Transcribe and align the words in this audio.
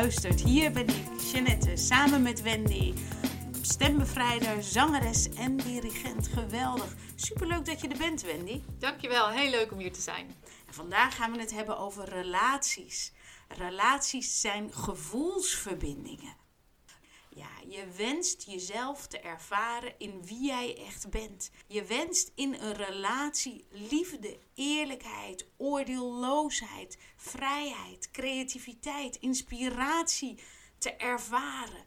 luistert. 0.00 0.42
Hier 0.42 0.72
ben 0.72 0.88
ik, 0.88 1.20
Jeannette, 1.32 1.76
samen 1.76 2.22
met 2.22 2.42
Wendy. 2.42 2.94
Stembevrijder, 3.60 4.62
zangeres 4.62 5.28
en 5.28 5.56
dirigent. 5.56 6.28
Geweldig. 6.28 6.94
Superleuk 7.14 7.64
dat 7.64 7.80
je 7.80 7.88
er 7.88 7.98
bent, 7.98 8.22
Wendy. 8.22 8.60
Dankjewel, 8.78 9.28
heel 9.28 9.50
leuk 9.50 9.72
om 9.72 9.78
hier 9.78 9.92
te 9.92 10.00
zijn. 10.00 10.26
En 10.66 10.74
vandaag 10.74 11.16
gaan 11.16 11.32
we 11.32 11.40
het 11.40 11.54
hebben 11.54 11.78
over 11.78 12.08
relaties. 12.08 13.12
Relaties 13.48 14.40
zijn 14.40 14.72
gevoelsverbindingen. 14.72 16.39
Ja, 17.40 17.60
je 17.68 17.86
wenst 17.96 18.42
jezelf 18.42 19.06
te 19.06 19.18
ervaren 19.18 19.94
in 19.98 20.24
wie 20.24 20.46
jij 20.46 20.86
echt 20.86 21.10
bent. 21.10 21.50
Je 21.66 21.84
wenst 21.84 22.32
in 22.34 22.54
een 22.54 22.74
relatie 22.74 23.66
liefde, 23.70 24.38
eerlijkheid, 24.54 25.46
oordeelloosheid, 25.56 26.98
vrijheid, 27.16 28.10
creativiteit, 28.10 29.16
inspiratie 29.16 30.38
te 30.78 30.92
ervaren. 30.92 31.84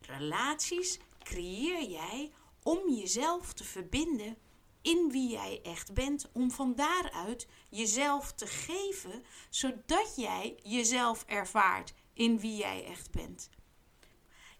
Relaties 0.00 0.98
creëer 1.18 1.82
jij 1.82 2.32
om 2.62 2.92
jezelf 2.94 3.52
te 3.52 3.64
verbinden 3.64 4.36
in 4.82 5.10
wie 5.10 5.28
jij 5.28 5.60
echt 5.62 5.94
bent, 5.94 6.30
om 6.32 6.50
van 6.50 6.74
daaruit 6.74 7.48
jezelf 7.68 8.32
te 8.32 8.46
geven, 8.46 9.24
zodat 9.50 10.12
jij 10.16 10.58
jezelf 10.62 11.24
ervaart 11.26 11.94
in 12.14 12.38
wie 12.38 12.56
jij 12.56 12.84
echt 12.84 13.10
bent. 13.10 13.48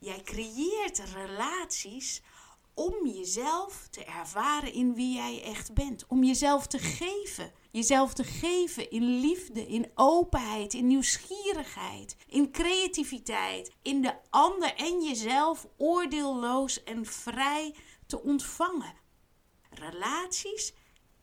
Jij 0.01 0.21
creëert 0.23 0.99
relaties 0.99 2.23
om 2.75 3.07
jezelf 3.07 3.89
te 3.91 4.05
ervaren 4.05 4.73
in 4.73 4.95
wie 4.95 5.15
jij 5.15 5.43
echt 5.43 5.75
bent. 5.75 6.07
Om 6.07 6.25
jezelf 6.25 6.67
te 6.67 6.79
geven. 6.79 7.53
Jezelf 7.71 8.13
te 8.15 8.25
geven 8.25 8.91
in 8.91 9.21
liefde, 9.21 9.67
in 9.67 9.91
openheid, 9.95 10.75
in 10.75 10.87
nieuwsgierigheid, 10.87 12.17
in 12.27 12.51
creativiteit, 12.51 13.73
in 13.83 14.03
de 14.03 14.15
ander 14.31 14.75
en 14.75 15.03
jezelf 15.03 15.67
oordeelloos 15.77 16.83
en 16.85 17.07
vrij 17.07 17.75
te 18.07 18.23
ontvangen. 18.23 18.95
Relaties 19.71 20.73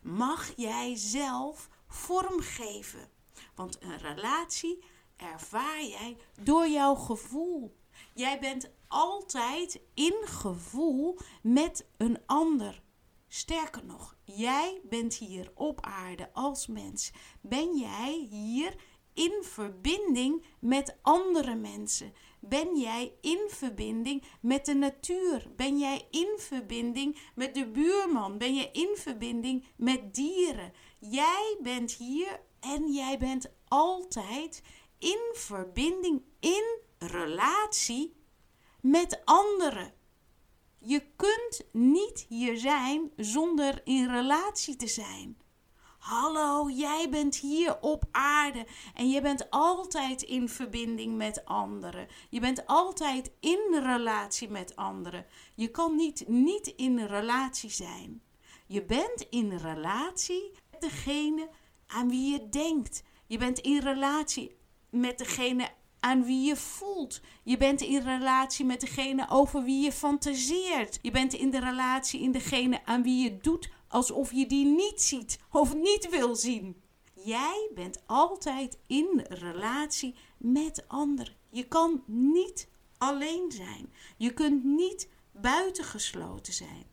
mag 0.01 0.53
jij 0.55 0.95
zelf 0.95 1.69
vormgeven. 1.87 3.09
Want 3.55 3.81
een 3.81 3.97
relatie 3.97 4.83
ervaar 5.15 5.83
jij 5.83 6.17
door 6.41 6.67
jouw 6.67 6.95
gevoel. 6.95 7.76
Jij 8.17 8.39
bent 8.39 8.71
altijd 8.87 9.81
in 9.93 10.15
gevoel 10.23 11.17
met 11.41 11.87
een 11.97 12.17
ander. 12.25 12.81
Sterker 13.27 13.85
nog, 13.85 14.17
jij 14.23 14.81
bent 14.83 15.15
hier 15.15 15.51
op 15.55 15.81
aarde 15.81 16.33
als 16.33 16.67
mens. 16.67 17.11
Ben 17.41 17.77
jij 17.77 18.27
hier 18.29 18.75
in 19.13 19.37
verbinding 19.41 20.45
met 20.59 20.97
andere 21.01 21.55
mensen? 21.55 22.13
Ben 22.39 22.77
jij 22.79 23.13
in 23.21 23.45
verbinding 23.47 24.23
met 24.41 24.65
de 24.65 24.73
natuur? 24.73 25.51
Ben 25.55 25.77
jij 25.77 26.07
in 26.11 26.33
verbinding 26.37 27.17
met 27.35 27.55
de 27.55 27.67
buurman? 27.67 28.37
Ben 28.37 28.55
je 28.55 28.69
in 28.71 28.95
verbinding 28.95 29.65
met 29.75 30.15
dieren? 30.15 30.73
Jij 30.99 31.57
bent 31.61 31.91
hier 31.93 32.39
en 32.59 32.93
jij 32.93 33.17
bent 33.17 33.51
altijd 33.67 34.61
in 34.99 35.19
verbinding, 35.33 36.21
in 36.39 36.85
relatie 36.97 38.15
met 38.81 39.21
anderen. 39.25 39.93
Je 40.79 41.03
kunt 41.15 41.65
niet 41.71 42.25
hier 42.29 42.57
zijn 42.57 43.11
zonder 43.15 43.81
in 43.83 44.09
relatie 44.09 44.75
te 44.75 44.87
zijn. 44.87 45.37
Hallo, 45.97 46.69
jij 46.69 47.09
bent 47.09 47.35
hier 47.35 47.79
op 47.81 48.03
aarde 48.11 48.67
en 48.93 49.09
je 49.09 49.21
bent 49.21 49.49
altijd 49.49 50.21
in 50.21 50.49
verbinding 50.49 51.17
met 51.17 51.45
anderen. 51.45 52.07
Je 52.29 52.39
bent 52.39 52.67
altijd 52.67 53.31
in 53.39 53.81
relatie 53.83 54.49
met 54.49 54.75
anderen. 54.75 55.25
Je 55.55 55.67
kan 55.67 55.95
niet 55.95 56.27
niet 56.27 56.67
in 56.67 56.99
relatie 56.99 57.69
zijn. 57.69 58.21
Je 58.67 58.85
bent 58.85 59.27
in 59.29 59.57
relatie 59.57 60.51
met 60.71 60.81
degene 60.81 61.49
aan 61.87 62.09
wie 62.09 62.31
je 62.31 62.49
denkt. 62.49 63.03
Je 63.25 63.37
bent 63.37 63.59
in 63.59 63.79
relatie 63.79 64.57
met 64.89 65.17
degene 65.17 65.69
aan 65.99 66.23
wie 66.23 66.47
je 66.47 66.55
voelt. 66.55 67.21
Je 67.43 67.57
bent 67.57 67.81
in 67.81 68.01
relatie 68.01 68.65
met 68.65 68.79
degene 68.79 69.29
over 69.29 69.63
wie 69.63 69.83
je 69.83 69.91
fantaseert. 69.91 70.99
Je 71.01 71.11
bent 71.11 71.33
in 71.33 71.49
de 71.49 71.59
relatie 71.59 72.21
in 72.21 72.31
degene 72.31 72.85
aan 72.85 73.03
wie 73.03 73.23
je 73.23 73.37
doet 73.37 73.69
alsof 73.87 74.31
je 74.31 74.47
die 74.47 74.65
niet 74.65 75.01
ziet 75.01 75.39
of 75.51 75.75
niet 75.75 76.09
wil 76.09 76.35
zien. 76.35 76.81
Jij 77.13 77.69
bent 77.73 78.03
altijd 78.05 78.77
in 78.87 79.25
relatie 79.29 80.15
met 80.37 80.83
anderen. 80.87 81.35
Je 81.49 81.67
kan 81.67 82.03
niet 82.05 82.69
alleen 82.97 83.51
zijn. 83.51 83.93
Je 84.17 84.33
kunt 84.33 84.63
niet 84.63 85.09
buitengesloten 85.31 86.53
zijn. 86.53 86.85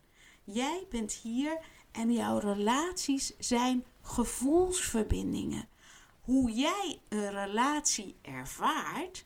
Jij 0.43 0.85
bent 0.89 1.13
hier 1.13 1.59
en 1.91 2.13
jouw 2.13 2.37
relaties 2.37 3.33
zijn 3.39 3.85
gevoelsverbindingen 4.01 5.67
hoe 6.25 6.51
jij 6.51 7.01
een 7.09 7.31
relatie 7.31 8.17
ervaart, 8.21 9.25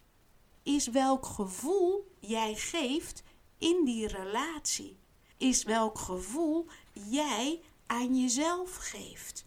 is 0.64 0.88
welk 0.88 1.26
gevoel 1.26 2.16
jij 2.20 2.56
geeft 2.56 3.24
in 3.58 3.86
die 3.86 4.08
relatie. 4.08 5.00
Is 5.38 5.64
welk 5.64 5.98
gevoel 6.00 6.68
jij 6.94 7.62
aan 7.88 8.22
jezelf 8.22 8.76
geeft. 8.76 9.46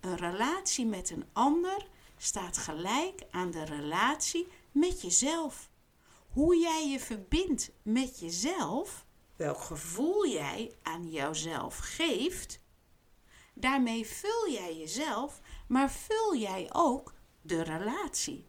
Een 0.00 0.16
relatie 0.16 0.86
met 0.86 1.10
een 1.10 1.24
ander 1.32 1.88
staat 2.16 2.58
gelijk 2.58 3.22
aan 3.30 3.50
de 3.50 3.64
relatie 3.64 4.48
met 4.72 5.02
jezelf. 5.02 5.70
Hoe 6.32 6.56
jij 6.56 6.88
je 6.88 7.00
verbindt 7.00 7.70
met 7.82 8.18
jezelf, 8.18 9.04
welk 9.36 9.60
gevoel 9.60 10.26
jij 10.26 10.72
aan 10.82 11.10
jouzelf 11.10 11.78
geeft, 11.78 12.60
daarmee 13.54 14.06
vul 14.06 14.50
jij 14.50 14.76
jezelf 14.76 15.40
maar 15.66 15.90
vul 15.90 16.36
jij 16.36 16.68
ook 16.72 17.12
de 17.42 17.62
relatie. 17.62 18.46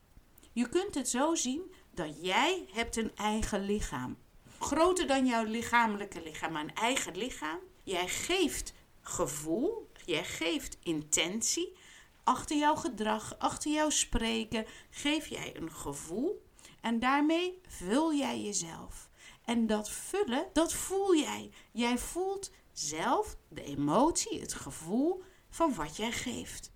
Je 0.54 0.70
kunt 0.70 0.96
het 0.96 1.10
zo 1.10 1.36
zien 1.36 1.74
dat 1.94 2.18
jij 2.22 2.66
hebt 2.72 2.96
een 2.96 3.16
eigen 3.16 3.66
lichaam. 3.66 4.18
Groter 4.60 5.08
dan 5.08 5.26
jouw 5.26 5.44
lichamelijke 5.44 6.22
lichaam, 6.22 6.56
een 6.56 6.74
eigen 6.76 7.18
lichaam. 7.18 7.60
Jij 7.84 8.08
geeft 8.08 8.74
gevoel, 9.02 9.92
jij 10.06 10.26
geeft 10.26 10.78
intentie. 10.84 11.76
Achter 12.24 12.58
jouw 12.58 12.76
gedrag, 12.76 13.36
achter 13.40 13.72
jouw 13.72 13.90
spreken 13.90 14.66
geef 14.90 15.28
jij 15.28 15.56
een 15.56 15.72
gevoel. 15.72 16.46
En 16.82 17.00
daarmee 17.00 17.62
vul 17.68 18.14
jij 18.14 18.42
jezelf. 18.42 19.10
En 19.46 19.68
dat 19.68 19.90
vullen, 19.90 20.46
dat 20.54 20.74
voel 20.74 21.16
jij. 21.16 21.52
Jij 21.72 21.98
voelt 21.98 22.52
zelf 22.72 23.38
de 23.48 23.64
emotie, 23.64 24.42
het 24.42 24.54
gevoel 24.54 25.24
van 25.50 25.74
wat 25.74 25.96
jij 25.96 26.12
geeft. 26.12 26.72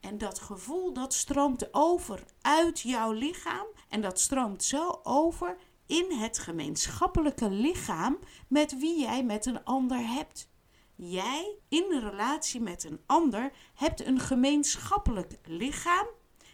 En 0.00 0.18
dat 0.18 0.38
gevoel 0.38 0.92
dat 0.92 1.14
stroomt 1.14 1.74
over 1.74 2.24
uit 2.40 2.80
jouw 2.80 3.12
lichaam 3.12 3.66
en 3.88 4.00
dat 4.00 4.20
stroomt 4.20 4.64
zo 4.64 5.00
over 5.02 5.56
in 5.86 6.12
het 6.12 6.38
gemeenschappelijke 6.38 7.50
lichaam 7.50 8.18
met 8.48 8.78
wie 8.78 9.00
jij 9.00 9.24
met 9.24 9.46
een 9.46 9.64
ander 9.64 10.08
hebt. 10.08 10.50
Jij 10.94 11.58
in 11.68 11.98
relatie 12.00 12.60
met 12.60 12.84
een 12.84 13.00
ander 13.06 13.52
hebt 13.74 14.06
een 14.06 14.20
gemeenschappelijk 14.20 15.38
lichaam 15.44 16.06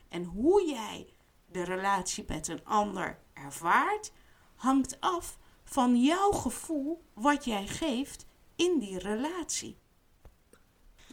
en 0.09 0.25
hoe 0.25 0.69
jij 0.69 1.13
de 1.47 1.63
relatie 1.63 2.25
met 2.29 2.49
een 2.49 2.65
ander 2.65 3.19
ervaart 3.33 4.13
hangt 4.55 5.01
af 5.01 5.39
van 5.65 6.03
jouw 6.03 6.31
gevoel 6.31 7.05
wat 7.15 7.45
jij 7.45 7.67
geeft 7.67 8.27
in 8.57 8.79
die 8.79 8.99
relatie. 8.99 9.79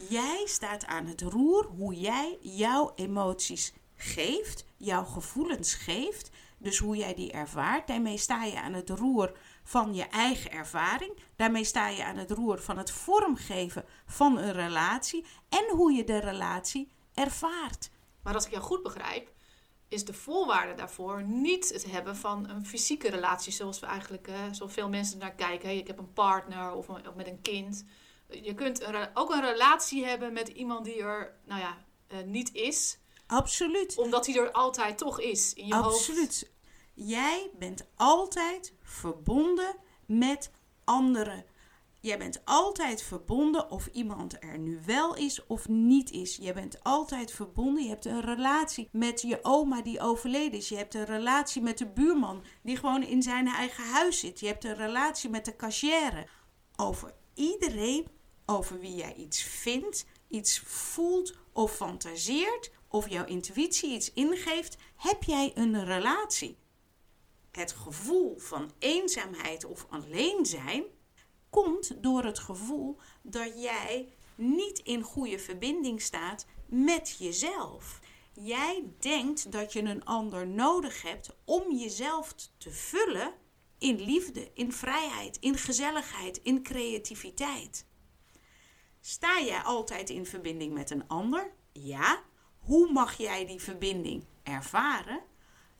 Jij 0.08 0.42
staat 0.46 0.86
aan 0.86 1.06
het 1.06 1.20
roer 1.20 1.66
hoe 1.66 1.94
jij 1.94 2.38
jouw 2.40 2.92
emoties 2.94 3.72
geeft, 3.96 4.64
jouw 4.76 5.04
gevoelens 5.04 5.74
geeft. 5.74 6.30
Dus 6.58 6.78
hoe 6.78 6.96
jij 6.96 7.14
die 7.14 7.32
ervaart. 7.32 7.86
Daarmee 7.86 8.18
sta 8.18 8.44
je 8.44 8.60
aan 8.60 8.72
het 8.72 8.90
roer 8.90 9.36
van 9.64 9.94
je 9.94 10.02
eigen 10.02 10.50
ervaring. 10.50 11.18
Daarmee 11.36 11.64
sta 11.64 11.88
je 11.88 12.04
aan 12.04 12.16
het 12.16 12.30
roer 12.30 12.58
van 12.58 12.78
het 12.78 12.90
vormgeven 12.90 13.84
van 14.06 14.38
een 14.38 14.52
relatie. 14.52 15.24
En 15.48 15.64
hoe 15.70 15.92
je 15.92 16.04
de 16.04 16.18
relatie 16.18 16.92
ervaart. 17.14 17.90
Maar 18.22 18.34
als 18.34 18.44
ik 18.44 18.50
jou 18.50 18.62
goed 18.62 18.82
begrijp, 18.82 19.32
is 19.88 20.04
de 20.04 20.12
voorwaarde 20.12 20.74
daarvoor 20.74 21.22
niet 21.22 21.72
het 21.72 21.90
hebben 21.90 22.16
van 22.16 22.48
een 22.48 22.66
fysieke 22.66 23.10
relatie. 23.10 23.52
Zoals 23.52 23.80
we 23.80 23.86
eigenlijk, 23.86 24.28
uh, 24.28 24.34
zoals 24.50 24.72
veel 24.72 24.88
mensen 24.88 25.18
naar 25.18 25.34
kijken. 25.34 25.76
ik 25.76 25.86
heb 25.86 25.98
een 25.98 26.12
partner 26.12 26.72
of 26.72 26.86
met 27.16 27.26
een 27.26 27.42
kind 27.42 27.84
je 28.42 28.54
kunt 28.54 28.84
ook 29.14 29.30
een 29.30 29.40
relatie 29.40 30.04
hebben 30.04 30.32
met 30.32 30.48
iemand 30.48 30.84
die 30.84 31.02
er, 31.02 31.34
nou 31.44 31.60
ja, 31.60 31.84
uh, 32.12 32.18
niet 32.26 32.52
is. 32.52 32.98
Absoluut. 33.26 33.98
Omdat 33.98 34.26
hij 34.26 34.36
er 34.36 34.52
altijd 34.52 34.98
toch 34.98 35.20
is 35.20 35.54
in 35.54 35.66
je 35.66 35.74
Absoluut. 35.74 35.92
hoofd. 35.92 36.08
Absoluut. 36.08 36.50
Jij 36.94 37.50
bent 37.58 37.86
altijd 37.96 38.74
verbonden 38.82 39.76
met 40.06 40.50
anderen. 40.84 41.44
Jij 42.00 42.18
bent 42.18 42.40
altijd 42.44 43.02
verbonden 43.02 43.70
of 43.70 43.86
iemand 43.86 44.36
er 44.40 44.58
nu 44.58 44.80
wel 44.86 45.16
is 45.16 45.46
of 45.46 45.68
niet 45.68 46.10
is. 46.10 46.36
Je 46.36 46.52
bent 46.52 46.84
altijd 46.84 47.32
verbonden. 47.32 47.82
Je 47.82 47.88
hebt 47.88 48.04
een 48.04 48.20
relatie 48.20 48.88
met 48.92 49.20
je 49.20 49.38
oma 49.42 49.82
die 49.82 50.00
overleden 50.00 50.58
is. 50.58 50.68
Je 50.68 50.76
hebt 50.76 50.94
een 50.94 51.04
relatie 51.04 51.62
met 51.62 51.78
de 51.78 51.86
buurman 51.86 52.44
die 52.62 52.76
gewoon 52.76 53.02
in 53.02 53.22
zijn 53.22 53.48
eigen 53.48 53.84
huis 53.84 54.20
zit. 54.20 54.40
Je 54.40 54.46
hebt 54.46 54.64
een 54.64 54.74
relatie 54.74 55.30
met 55.30 55.44
de 55.44 55.56
cashier. 55.56 56.30
Over 56.76 57.14
iedereen 57.34 58.06
over 58.56 58.80
wie 58.80 58.94
jij 58.94 59.14
iets 59.14 59.42
vindt, 59.42 60.06
iets 60.28 60.58
voelt 60.58 61.34
of 61.52 61.76
fantaseert 61.76 62.70
of 62.88 63.08
jouw 63.08 63.24
intuïtie 63.24 63.90
iets 63.90 64.12
ingeeft, 64.12 64.76
heb 64.96 65.22
jij 65.22 65.52
een 65.54 65.84
relatie. 65.84 66.56
Het 67.50 67.72
gevoel 67.72 68.38
van 68.38 68.70
eenzaamheid 68.78 69.64
of 69.64 69.86
alleen 69.90 70.46
zijn 70.46 70.84
komt 71.50 72.02
door 72.02 72.24
het 72.24 72.38
gevoel 72.38 72.96
dat 73.22 73.62
jij 73.62 74.08
niet 74.34 74.78
in 74.78 75.02
goede 75.02 75.38
verbinding 75.38 76.02
staat 76.02 76.46
met 76.66 77.16
jezelf. 77.18 78.00
Jij 78.32 78.84
denkt 78.98 79.52
dat 79.52 79.72
je 79.72 79.82
een 79.82 80.04
ander 80.04 80.46
nodig 80.46 81.02
hebt 81.02 81.36
om 81.44 81.76
jezelf 81.76 82.34
te 82.58 82.70
vullen 82.70 83.34
in 83.78 84.00
liefde, 84.00 84.50
in 84.54 84.72
vrijheid, 84.72 85.36
in 85.40 85.58
gezelligheid, 85.58 86.40
in 86.42 86.62
creativiteit. 86.62 87.86
Sta 89.04 89.40
jij 89.40 89.60
altijd 89.60 90.10
in 90.10 90.26
verbinding 90.26 90.72
met 90.72 90.90
een 90.90 91.08
ander? 91.08 91.52
Ja. 91.72 92.22
Hoe 92.58 92.92
mag 92.92 93.16
jij 93.16 93.46
die 93.46 93.60
verbinding 93.60 94.24
ervaren? 94.42 95.20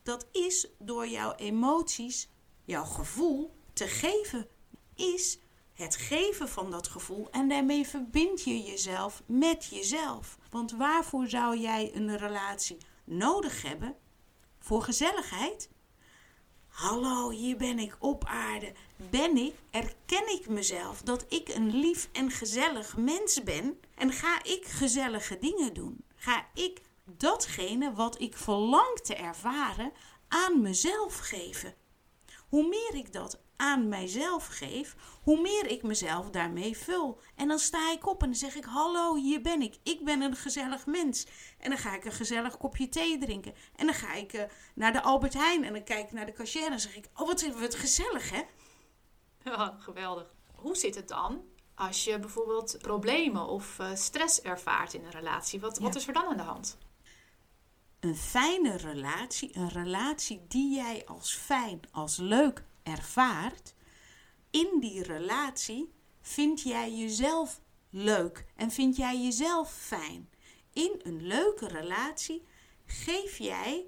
Dat 0.01 0.27
is 0.31 0.67
door 0.79 1.07
jouw 1.07 1.35
emoties, 1.35 2.29
jouw 2.65 2.83
gevoel 2.83 3.55
te 3.73 3.87
geven. 3.87 4.47
Is 4.95 5.39
het 5.73 5.95
geven 5.95 6.49
van 6.49 6.71
dat 6.71 6.87
gevoel 6.87 7.29
en 7.31 7.47
daarmee 7.47 7.87
verbind 7.87 8.43
je 8.43 8.61
jezelf 8.61 9.23
met 9.25 9.65
jezelf. 9.65 10.37
Want 10.49 10.71
waarvoor 10.71 11.27
zou 11.27 11.57
jij 11.57 11.91
een 11.95 12.17
relatie 12.17 12.77
nodig 13.03 13.61
hebben? 13.61 13.95
Voor 14.59 14.81
gezelligheid? 14.81 15.69
Hallo, 16.73 17.29
hier 17.29 17.57
ben 17.57 17.79
ik 17.79 17.95
op 17.99 18.25
aarde. 18.25 18.73
Ben 19.09 19.37
ik, 19.37 19.53
erken 19.71 20.33
ik 20.33 20.47
mezelf 20.47 21.01
dat 21.01 21.25
ik 21.29 21.49
een 21.49 21.79
lief 21.79 22.09
en 22.11 22.31
gezellig 22.31 22.97
mens 22.97 23.43
ben? 23.43 23.79
En 23.95 24.11
ga 24.11 24.43
ik 24.43 24.65
gezellige 24.65 25.39
dingen 25.39 25.73
doen? 25.73 26.05
Ga 26.15 26.45
ik 26.53 26.81
datgene 27.05 27.93
wat 27.93 28.21
ik 28.21 28.37
verlang 28.37 28.99
te 28.99 29.15
ervaren 29.15 29.91
aan 30.27 30.61
mezelf 30.61 31.17
geven? 31.17 31.75
Hoe 32.49 32.67
meer 32.67 32.95
ik 32.95 33.13
dat 33.13 33.39
aan 33.55 33.87
mijzelf 33.87 34.47
geef, 34.47 34.95
hoe 35.21 35.41
meer 35.41 35.67
ik 35.67 35.83
mezelf 35.83 36.29
daarmee 36.29 36.77
vul. 36.77 37.19
En 37.35 37.47
dan 37.47 37.59
sta 37.59 37.91
ik 37.91 38.07
op 38.07 38.21
en 38.21 38.27
dan 38.27 38.37
zeg 38.37 38.55
ik: 38.55 38.65
Hallo, 38.65 39.15
hier 39.15 39.41
ben 39.41 39.61
ik. 39.61 39.77
Ik 39.83 40.05
ben 40.05 40.21
een 40.21 40.35
gezellig 40.35 40.85
mens. 40.85 41.25
En 41.59 41.69
dan 41.69 41.79
ga 41.79 41.95
ik 41.95 42.05
een 42.05 42.11
gezellig 42.11 42.57
kopje 42.57 42.89
thee 42.89 43.17
drinken. 43.17 43.53
En 43.75 43.85
dan 43.85 43.95
ga 43.95 44.13
ik 44.13 44.33
uh, 44.33 44.43
naar 44.75 44.93
de 44.93 45.01
Albert 45.01 45.33
Heijn 45.33 45.63
en 45.63 45.73
dan 45.73 45.83
kijk 45.83 46.05
ik 46.05 46.11
naar 46.11 46.25
de 46.25 46.33
cashier 46.33 46.63
en 46.63 46.69
dan 46.69 46.79
zeg 46.79 46.95
ik: 46.95 47.09
Oh, 47.15 47.27
wat 47.27 47.41
is 47.41 47.53
het 47.55 47.75
gezellig, 47.75 48.29
hè? 48.29 48.41
Ja, 49.43 49.77
geweldig. 49.79 50.33
Hoe 50.55 50.75
zit 50.75 50.95
het 50.95 51.07
dan 51.07 51.41
als 51.75 52.03
je 52.03 52.19
bijvoorbeeld 52.19 52.77
problemen 52.81 53.47
of 53.47 53.79
uh, 53.79 53.95
stress 53.95 54.41
ervaart 54.41 54.93
in 54.93 55.03
een 55.03 55.11
relatie? 55.11 55.59
Wat, 55.59 55.77
ja. 55.77 55.83
wat 55.83 55.95
is 55.95 56.07
er 56.07 56.13
dan 56.13 56.25
aan 56.25 56.37
de 56.37 56.43
hand? 56.43 56.77
Een 57.99 58.15
fijne 58.15 58.77
relatie, 58.77 59.57
een 59.57 59.69
relatie 59.69 60.45
die 60.47 60.75
jij 60.75 61.05
als 61.05 61.33
fijn, 61.33 61.79
als 61.91 62.17
leuk 62.17 62.63
ervaart, 62.83 63.73
in 64.49 64.79
die 64.79 65.03
relatie 65.03 65.93
vind 66.21 66.61
jij 66.61 66.93
jezelf 66.93 67.61
leuk 67.89 68.45
en 68.55 68.71
vind 68.71 68.95
jij 68.95 69.21
jezelf 69.21 69.73
fijn. 69.73 70.29
In 70.73 70.99
een 71.03 71.27
leuke 71.27 71.67
relatie 71.67 72.45
geef 72.85 73.37
jij 73.37 73.85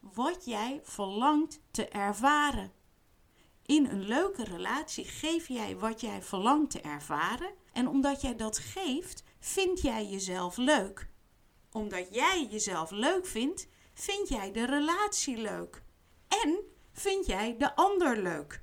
wat 0.00 0.44
jij 0.44 0.80
verlangt 0.82 1.60
te 1.70 1.88
ervaren. 1.88 2.72
In 3.66 3.86
een 3.86 4.02
leuke 4.02 4.44
relatie 4.44 5.04
geef 5.04 5.48
jij 5.48 5.76
wat 5.76 6.00
jij 6.00 6.22
verlangt 6.22 6.70
te 6.70 6.80
ervaren. 6.80 7.54
En 7.72 7.88
omdat 7.88 8.20
jij 8.20 8.36
dat 8.36 8.58
geeft, 8.58 9.22
vind 9.38 9.80
jij 9.80 10.06
jezelf 10.06 10.56
leuk. 10.56 11.08
Omdat 11.72 12.14
jij 12.14 12.46
jezelf 12.50 12.90
leuk 12.90 13.26
vindt, 13.26 13.68
vind 13.94 14.28
jij 14.28 14.52
de 14.52 14.66
relatie 14.66 15.36
leuk. 15.36 15.82
En 16.28 16.58
vind 16.96 17.26
jij 17.26 17.56
de 17.58 17.76
ander 17.76 18.22
leuk. 18.22 18.62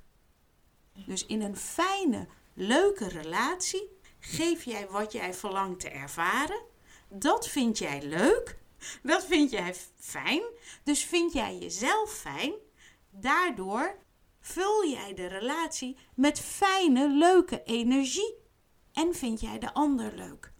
Dus 1.05 1.25
in 1.25 1.41
een 1.41 1.57
fijne, 1.57 2.27
leuke 2.53 3.07
relatie 3.07 3.97
geef 4.19 4.63
jij 4.63 4.87
wat 4.87 5.11
jij 5.11 5.33
verlangt 5.33 5.79
te 5.79 5.89
ervaren. 5.89 6.61
Dat 7.09 7.47
vind 7.47 7.77
jij 7.77 8.01
leuk. 8.01 8.57
Dat 9.03 9.25
vind 9.25 9.51
jij 9.51 9.75
fijn. 9.99 10.41
Dus 10.83 11.03
vind 11.03 11.33
jij 11.33 11.57
jezelf 11.57 12.11
fijn. 12.11 12.53
Daardoor 13.09 13.97
vul 14.39 14.87
jij 14.87 15.13
de 15.13 15.27
relatie 15.27 15.97
met 16.15 16.39
fijne, 16.39 17.09
leuke 17.09 17.63
energie. 17.63 18.35
En 18.93 19.15
vind 19.15 19.41
jij 19.41 19.59
de 19.59 19.73
ander 19.73 20.13
leuk. 20.15 20.51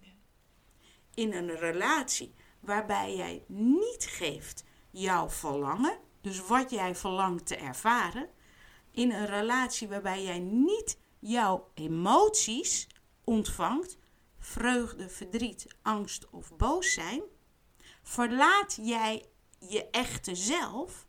In 1.14 1.34
een 1.34 1.56
relatie 1.56 2.36
waarbij 2.60 3.16
jij 3.16 3.44
niet 3.48 4.06
geeft 4.06 4.64
jouw 4.90 5.30
verlangen, 5.30 6.00
dus 6.24 6.48
wat 6.48 6.70
jij 6.70 6.96
verlangt 6.96 7.46
te 7.46 7.56
ervaren, 7.56 8.30
in 8.92 9.12
een 9.12 9.26
relatie 9.26 9.88
waarbij 9.88 10.24
jij 10.24 10.40
niet 10.40 10.98
jouw 11.20 11.72
emoties 11.74 12.88
ontvangt, 13.24 13.98
vreugde, 14.40 15.10
verdriet, 15.10 15.68
angst 15.82 16.30
of 16.30 16.56
boos 16.56 16.94
zijn, 16.94 17.22
verlaat 18.04 18.78
jij 18.82 19.26
je 19.60 19.90
echte 19.90 20.36
zelf, 20.36 21.08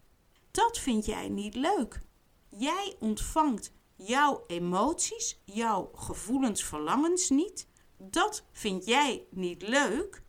dat 0.50 0.78
vind 0.78 1.06
jij 1.06 1.28
niet 1.28 1.54
leuk. 1.54 2.02
Jij 2.48 2.96
ontvangt 2.98 3.72
jouw 3.96 4.44
emoties, 4.46 5.40
jouw 5.44 5.90
gevoelens, 5.94 6.64
verlangens 6.64 7.30
niet. 7.30 7.68
Dat 7.96 8.44
vind 8.52 8.84
jij 8.84 9.26
niet 9.30 9.62
leuk. 9.62 10.22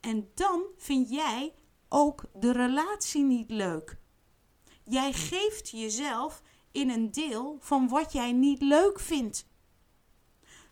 En 0.00 0.30
dan 0.34 0.64
vind 0.76 1.10
jij 1.10 1.54
ook 1.88 2.24
de 2.34 2.52
relatie 2.52 3.22
niet 3.22 3.50
leuk. 3.50 4.00
Jij 4.84 5.12
geeft 5.12 5.68
jezelf 5.70 6.42
in 6.72 6.90
een 6.90 7.10
deel 7.10 7.56
van 7.60 7.88
wat 7.88 8.12
jij 8.12 8.32
niet 8.32 8.62
leuk 8.62 9.00
vindt. 9.00 9.46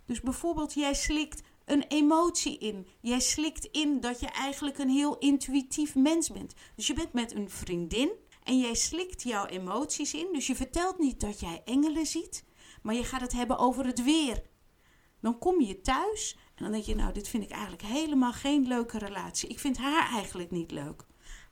Dus 0.06 0.20
bijvoorbeeld, 0.20 0.74
jij 0.74 0.94
slikt 0.94 1.42
een 1.64 1.84
emotie 1.88 2.58
in. 2.58 2.86
Jij 3.00 3.20
slikt 3.20 3.64
in 3.64 4.00
dat 4.00 4.20
je 4.20 4.26
eigenlijk 4.26 4.78
een 4.78 4.88
heel 4.88 5.18
intuïtief 5.18 5.94
mens 5.94 6.30
bent. 6.30 6.54
Dus 6.76 6.86
je 6.86 6.94
bent 6.94 7.12
met 7.12 7.34
een 7.34 7.50
vriendin 7.50 8.10
en 8.42 8.58
jij 8.58 8.74
slikt 8.74 9.22
jouw 9.22 9.46
emoties 9.46 10.14
in. 10.14 10.28
Dus 10.32 10.46
je 10.46 10.54
vertelt 10.54 10.98
niet 10.98 11.20
dat 11.20 11.40
jij 11.40 11.62
engelen 11.64 12.06
ziet, 12.06 12.44
maar 12.82 12.94
je 12.94 13.04
gaat 13.04 13.20
het 13.20 13.32
hebben 13.32 13.58
over 13.58 13.86
het 13.86 14.02
weer. 14.02 14.42
Dan 15.20 15.38
kom 15.38 15.60
je 15.60 15.80
thuis 15.80 16.36
en 16.54 16.62
dan 16.62 16.72
denk 16.72 16.84
je, 16.84 16.94
nou, 16.94 17.12
dit 17.12 17.28
vind 17.28 17.42
ik 17.42 17.50
eigenlijk 17.50 17.82
helemaal 17.82 18.32
geen 18.32 18.66
leuke 18.66 18.98
relatie. 18.98 19.48
Ik 19.48 19.58
vind 19.58 19.78
haar 19.78 20.10
eigenlijk 20.12 20.50
niet 20.50 20.70
leuk. 20.70 21.06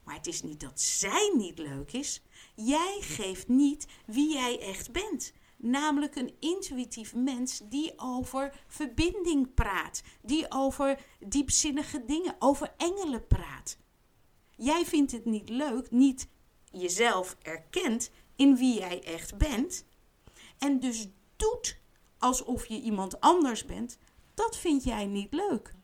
Maar 0.04 0.14
het 0.14 0.26
is 0.26 0.42
niet 0.42 0.60
dat 0.60 0.80
zij 0.80 1.32
niet 1.36 1.58
leuk 1.58 1.92
is. 1.92 2.22
Jij 2.64 2.98
geeft 3.00 3.48
niet 3.48 3.86
wie 4.06 4.32
jij 4.32 4.60
echt 4.60 4.92
bent. 4.92 5.32
Namelijk 5.56 6.16
een 6.16 6.34
intuïtief 6.40 7.14
mens 7.14 7.60
die 7.64 7.92
over 7.96 8.60
verbinding 8.66 9.54
praat. 9.54 10.02
Die 10.22 10.46
over 10.50 11.00
diepzinnige 11.26 12.04
dingen, 12.04 12.36
over 12.38 12.74
engelen 12.76 13.26
praat. 13.26 13.78
Jij 14.56 14.86
vindt 14.86 15.12
het 15.12 15.24
niet 15.24 15.48
leuk, 15.48 15.90
niet 15.90 16.28
jezelf 16.70 17.36
erkent 17.42 18.10
in 18.36 18.56
wie 18.56 18.78
jij 18.78 19.02
echt 19.02 19.38
bent. 19.38 19.84
En 20.58 20.80
dus 20.80 21.08
doet 21.36 21.78
alsof 22.18 22.66
je 22.66 22.80
iemand 22.80 23.20
anders 23.20 23.64
bent. 23.64 23.98
Dat 24.34 24.56
vind 24.56 24.84
jij 24.84 25.06
niet 25.06 25.32
leuk. 25.32 25.74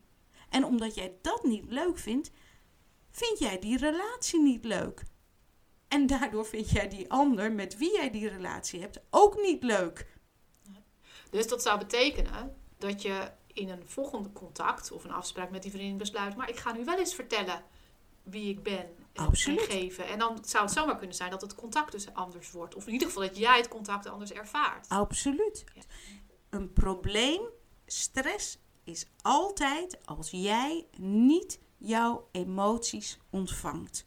En 0.49 0.63
omdat 0.63 0.95
jij 0.95 1.17
dat 1.21 1.43
niet 1.43 1.65
leuk 1.67 1.97
vindt, 1.97 2.31
vind 3.11 3.39
jij 3.39 3.59
die 3.59 3.77
relatie 3.77 4.41
niet 4.41 4.65
leuk. 4.65 5.03
En 5.95 6.07
daardoor 6.07 6.45
vind 6.45 6.69
jij 6.69 6.89
die 6.89 7.11
ander 7.11 7.51
met 7.51 7.77
wie 7.77 7.93
jij 7.93 8.09
die 8.11 8.27
relatie 8.27 8.81
hebt 8.81 9.01
ook 9.09 9.41
niet 9.41 9.63
leuk. 9.63 10.07
Dus 11.29 11.47
dat 11.47 11.61
zou 11.61 11.79
betekenen 11.79 12.55
dat 12.77 13.01
je 13.01 13.31
in 13.53 13.69
een 13.69 13.83
volgende 13.85 14.31
contact 14.31 14.91
of 14.91 15.03
een 15.03 15.11
afspraak 15.11 15.49
met 15.49 15.61
die 15.61 15.71
vriendin 15.71 15.97
besluit, 15.97 16.35
maar 16.35 16.49
ik 16.49 16.57
ga 16.57 16.71
nu 16.71 16.85
wel 16.85 16.97
eens 16.97 17.15
vertellen 17.15 17.63
wie 18.23 18.49
ik 18.49 18.63
ben 18.63 18.85
en, 19.13 19.25
en 19.25 19.59
geven. 19.59 20.07
En 20.07 20.19
dan 20.19 20.45
zou 20.45 20.63
het 20.63 20.73
zomaar 20.73 20.97
kunnen 20.97 21.15
zijn 21.15 21.31
dat 21.31 21.41
het 21.41 21.55
contact 21.55 21.91
dus 21.91 22.13
anders 22.13 22.51
wordt. 22.51 22.75
Of 22.75 22.87
in 22.87 22.93
ieder 22.93 23.07
geval 23.07 23.23
dat 23.23 23.37
jij 23.37 23.57
het 23.57 23.67
contact 23.67 24.07
anders 24.07 24.31
ervaart. 24.31 24.89
Absoluut. 24.89 25.63
Ja. 25.73 25.81
Een 26.49 26.73
probleem, 26.73 27.41
stress, 27.85 28.57
is 28.83 29.07
altijd 29.21 30.05
als 30.05 30.31
jij 30.31 30.87
niet 30.97 31.59
jouw 31.77 32.27
emoties 32.31 33.19
ontvangt. 33.29 34.05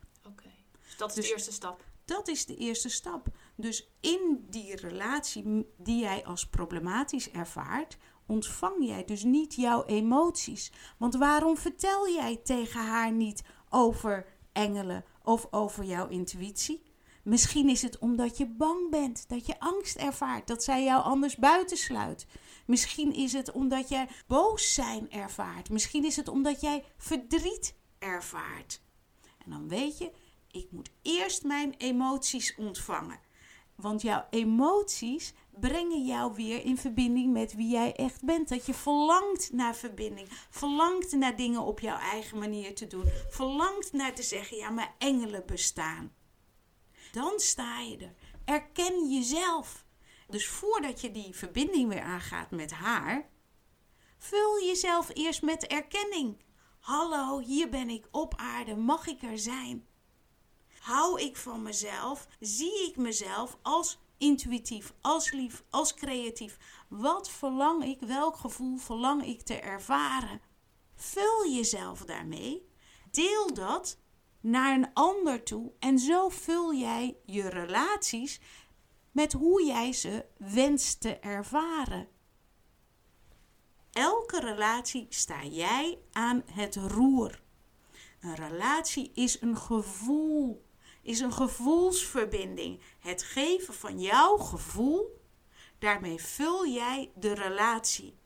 Dat 0.99 1.09
is 1.09 1.15
de 1.15 1.21
dus 1.21 1.31
eerste 1.31 1.53
stap. 1.53 1.85
Dat 2.05 2.29
is 2.29 2.47
de 2.47 2.57
eerste 2.57 2.89
stap. 2.89 3.27
Dus 3.57 3.91
in 4.01 4.47
die 4.51 4.77
relatie 4.77 5.67
die 5.77 6.01
jij 6.01 6.25
als 6.25 6.49
problematisch 6.49 7.31
ervaart, 7.31 7.97
ontvang 8.27 8.87
jij 8.87 9.05
dus 9.05 9.23
niet 9.23 9.55
jouw 9.55 9.85
emoties. 9.85 10.73
Want 10.99 11.15
waarom 11.15 11.57
vertel 11.57 12.09
jij 12.09 12.37
tegen 12.37 12.81
haar 12.81 13.13
niet 13.13 13.43
over 13.69 14.27
engelen 14.53 15.05
of 15.23 15.47
over 15.51 15.85
jouw 15.85 16.09
intuïtie? 16.09 16.83
Misschien 17.23 17.69
is 17.69 17.83
het 17.83 17.99
omdat 17.99 18.37
je 18.37 18.47
bang 18.47 18.91
bent, 18.91 19.29
dat 19.29 19.47
je 19.47 19.61
angst 19.61 19.97
ervaart, 19.97 20.47
dat 20.47 20.65
zij 20.65 20.85
jou 20.85 21.03
anders 21.03 21.37
buitensluit. 21.37 22.27
Misschien 22.67 23.13
is 23.13 23.33
het 23.33 23.53
omdat 23.53 23.89
jij 23.89 24.09
boos 24.27 24.75
zijn 24.75 25.11
ervaart. 25.11 25.71
Misschien 25.71 26.05
is 26.05 26.17
het 26.17 26.29
omdat 26.29 26.61
jij 26.61 26.85
verdriet 26.97 27.75
ervaart. 27.99 28.81
En 29.45 29.51
dan 29.51 29.69
weet 29.69 29.99
je, 29.99 30.13
ik 30.51 30.67
moet 30.71 30.91
eerst 31.03 31.45
mijn 31.45 31.75
emoties 31.79 32.55
ontvangen. 32.57 33.21
Want 33.75 34.03
jouw 34.03 34.27
emoties 34.31 35.35
brengen 35.61 36.05
jou 36.05 36.35
weer 36.35 36.65
in 36.65 36.77
verbinding 36.77 37.33
met 37.33 37.55
wie 37.55 37.69
jij 37.69 37.95
echt 37.95 38.25
bent. 38.25 38.49
Dat 38.49 38.67
je 38.67 38.75
verlangt 38.75 39.53
naar 39.53 39.77
verbinding. 39.77 40.29
Verlangt 40.51 41.13
naar 41.13 41.37
dingen 41.37 41.61
op 41.61 41.81
jouw 41.81 41.99
eigen 41.99 42.39
manier 42.39 42.75
te 42.75 42.87
doen. 42.87 43.05
Verlangt 43.29 43.93
naar 43.93 44.15
te 44.15 44.23
zeggen: 44.23 44.57
ja, 44.57 44.71
mijn 44.71 44.91
engelen 44.99 45.47
bestaan. 45.47 46.13
Dan 47.13 47.33
sta 47.37 47.81
je 47.81 47.97
er. 47.97 48.15
Erken 48.45 49.11
jezelf. 49.11 49.87
Dus 50.29 50.49
voordat 50.49 51.01
je 51.01 51.11
die 51.11 51.35
verbinding 51.35 51.89
weer 51.89 52.03
aangaat 52.03 52.51
met 52.51 52.71
haar, 52.71 53.31
vul 54.19 54.65
jezelf 54.65 55.11
eerst 55.15 55.43
met 55.43 55.67
erkenning. 55.67 56.43
Hallo, 56.81 57.39
hier 57.39 57.69
ben 57.69 57.89
ik 57.89 58.09
op 58.11 58.35
aarde. 58.37 58.77
Mag 58.77 59.07
ik 59.07 59.23
er 59.23 59.39
zijn? 59.39 59.88
Hou 60.89 61.21
ik 61.21 61.37
van 61.37 61.63
mezelf? 61.63 62.29
Zie 62.41 62.89
ik 62.89 62.97
mezelf 62.97 63.59
als 63.63 63.99
intuïtief, 64.19 64.95
als 65.01 65.31
lief, 65.31 65.65
als 65.71 65.95
creatief? 65.95 66.59
Wat 66.89 67.31
verlang 67.31 67.85
ik, 67.85 68.01
welk 68.01 68.37
gevoel 68.37 68.77
verlang 68.77 69.25
ik 69.25 69.43
te 69.43 69.55
ervaren? 69.55 70.41
Vul 70.95 71.51
jezelf 71.51 72.05
daarmee. 72.05 72.69
Deel 73.11 73.55
dat 73.55 73.99
naar 74.41 74.75
een 74.75 74.93
ander 74.95 75.43
toe 75.43 75.73
en 75.79 75.99
zo 75.99 76.29
vul 76.29 76.75
jij 76.75 77.17
je 77.25 77.49
relaties 77.49 78.41
met 79.13 79.33
hoe 79.33 79.65
jij 79.65 79.93
ze 79.93 80.25
wenst 80.37 81.01
te 81.01 81.17
ervaren. 81.19 82.09
Elke 83.93 84.41
relatie 84.41 85.07
sta 85.09 85.45
jij 85.45 85.99
aan 86.13 86.43
het 86.53 86.77
roer. 86.77 87.43
Een 88.21 88.35
relatie 88.35 89.11
is 89.15 89.41
een 89.41 89.57
gevoel, 89.57 90.67
is 91.09 91.21
een 91.21 91.33
gevoelsverbinding. 91.33 92.81
Het 92.99 93.23
geven 93.23 93.75
van 93.75 94.01
jouw 94.01 94.37
gevoel, 94.37 95.21
daarmee 95.79 96.19
vul 96.19 96.67
jij 96.67 97.11
de 97.15 97.35
relatie. 97.35 98.19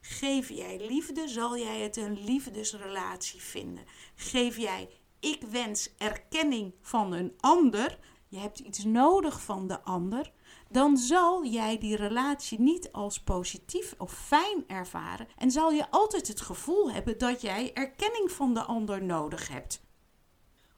Geef 0.00 0.48
jij 0.48 0.86
liefde, 0.88 1.28
zal 1.28 1.58
jij 1.58 1.80
het 1.80 1.96
een 1.96 2.24
liefdesrelatie 2.24 3.40
vinden. 3.40 3.84
Geef 4.14 4.56
jij 4.56 4.88
ik 5.20 5.42
wens 5.50 5.90
erkenning 5.98 6.74
van 6.80 7.12
een 7.12 7.34
ander, 7.40 7.98
je 8.28 8.38
hebt 8.38 8.58
iets 8.58 8.84
nodig 8.84 9.40
van 9.40 9.66
de 9.66 9.80
ander, 9.80 10.32
dan 10.70 10.96
zal 10.96 11.44
jij 11.44 11.78
die 11.78 11.96
relatie 11.96 12.60
niet 12.60 12.92
als 12.92 13.20
positief 13.20 13.94
of 13.98 14.12
fijn 14.12 14.64
ervaren 14.66 15.28
en 15.36 15.50
zal 15.50 15.70
je 15.70 15.90
altijd 15.90 16.28
het 16.28 16.40
gevoel 16.40 16.90
hebben 16.90 17.18
dat 17.18 17.40
jij 17.40 17.70
erkenning 17.74 18.32
van 18.32 18.54
de 18.54 18.62
ander 18.62 19.04
nodig 19.04 19.48
hebt. 19.48 19.85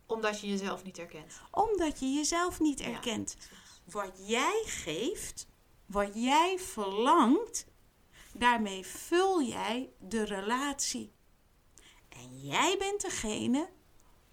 Omdat 0.09 0.41
je 0.41 0.49
jezelf 0.49 0.85
niet 0.85 0.99
erkent. 0.99 1.41
Omdat 1.51 2.01
je 2.01 2.13
jezelf 2.13 2.61
niet 2.61 2.81
erkent. 2.81 3.37
wat 3.85 4.13
jij 4.27 4.63
geeft, 4.65 5.47
wat 5.87 6.11
jij 6.15 6.59
verlangt, 6.59 7.67
daarmee 8.33 8.87
vul 8.87 9.43
jij 9.43 9.93
de 9.99 10.25
relatie. 10.25 11.13
En 12.09 12.39
jij 12.41 12.77
bent 12.79 13.01
degene 13.01 13.69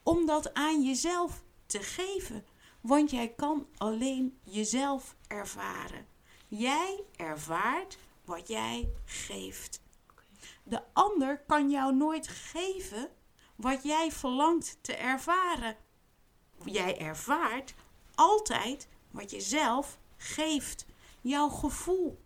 om 0.03 0.25
dat 0.25 0.53
aan 0.53 0.83
jezelf 0.83 1.43
te 1.65 1.79
geven. 1.79 2.45
Want 2.81 3.11
jij 3.11 3.27
kan 3.27 3.67
alleen 3.77 4.39
jezelf 4.43 5.15
ervaren. 5.27 6.07
Jij 6.47 7.03
ervaart 7.15 7.97
wat 8.25 8.47
jij 8.47 8.93
geeft. 9.05 9.81
De 10.63 10.81
ander 10.93 11.43
kan 11.47 11.69
jou 11.69 11.95
nooit 11.95 12.27
geven 12.27 13.09
wat 13.55 13.83
jij 13.83 14.11
verlangt 14.11 14.77
te 14.81 14.95
ervaren. 14.95 15.75
Jij 16.63 16.97
ervaart 16.97 17.73
altijd 18.15 18.87
wat 19.11 19.31
je 19.31 19.41
zelf 19.41 19.97
geeft. 20.17 20.85
Jouw 21.21 21.49
gevoel. 21.49 22.23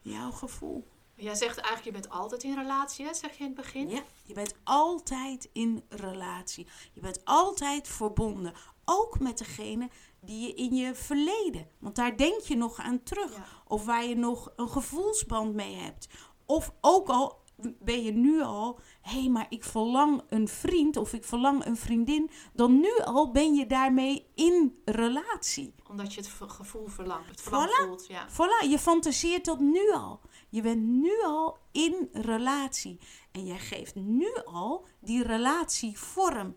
Jouw 0.00 0.30
gevoel. 0.30 0.86
Jij 1.14 1.34
zegt 1.34 1.56
eigenlijk, 1.56 1.84
je 1.84 2.02
bent 2.02 2.08
altijd 2.08 2.42
in 2.42 2.54
relatie, 2.54 3.06
hè? 3.06 3.14
zeg 3.14 3.30
je 3.32 3.38
in 3.38 3.46
het 3.46 3.54
begin? 3.54 3.88
Ja, 3.88 4.02
je 4.24 4.34
bent 4.34 4.54
altijd 4.64 5.48
in 5.52 5.84
relatie. 5.88 6.66
Je 6.92 7.00
bent 7.00 7.24
altijd 7.24 7.88
verbonden. 7.88 8.54
Ook 8.84 9.20
met 9.20 9.38
degene 9.38 9.90
die 10.20 10.46
je 10.46 10.54
in 10.54 10.74
je 10.74 10.94
verleden. 10.94 11.68
Want 11.78 11.96
daar 11.96 12.16
denk 12.16 12.40
je 12.40 12.56
nog 12.56 12.78
aan 12.78 13.02
terug. 13.02 13.62
Of 13.66 13.84
waar 13.84 14.04
je 14.04 14.16
nog 14.16 14.52
een 14.56 14.68
gevoelsband 14.68 15.54
mee 15.54 15.74
hebt. 15.74 16.08
Of 16.46 16.72
ook 16.80 17.08
al 17.08 17.41
ben 17.80 18.02
je 18.02 18.12
nu 18.12 18.42
al, 18.42 18.78
hé, 19.00 19.20
hey, 19.20 19.28
maar 19.28 19.46
ik 19.48 19.64
verlang 19.64 20.22
een 20.28 20.48
vriend 20.48 20.96
of 20.96 21.12
ik 21.12 21.24
verlang 21.24 21.64
een 21.64 21.76
vriendin. 21.76 22.30
Dan 22.52 22.80
nu 22.80 22.98
al 23.04 23.30
ben 23.30 23.54
je 23.54 23.66
daarmee 23.66 24.26
in 24.34 24.80
relatie. 24.84 25.74
Omdat 25.88 26.14
je 26.14 26.20
het 26.20 26.50
gevoel 26.50 26.86
verlangt. 26.86 27.28
Het 27.28 27.40
voilà, 27.40 27.86
voelt, 27.86 28.06
ja. 28.06 28.28
Voilà, 28.28 28.68
je 28.70 28.78
fantaseert 28.78 29.44
dat 29.44 29.60
nu 29.60 29.92
al. 29.92 30.20
Je 30.48 30.62
bent 30.62 30.82
nu 30.82 31.22
al 31.24 31.58
in 31.72 32.08
relatie. 32.12 33.00
En 33.32 33.46
jij 33.46 33.58
geeft 33.58 33.94
nu 33.94 34.32
al 34.44 34.86
die 35.00 35.22
relatie 35.22 35.98
vorm. 35.98 36.56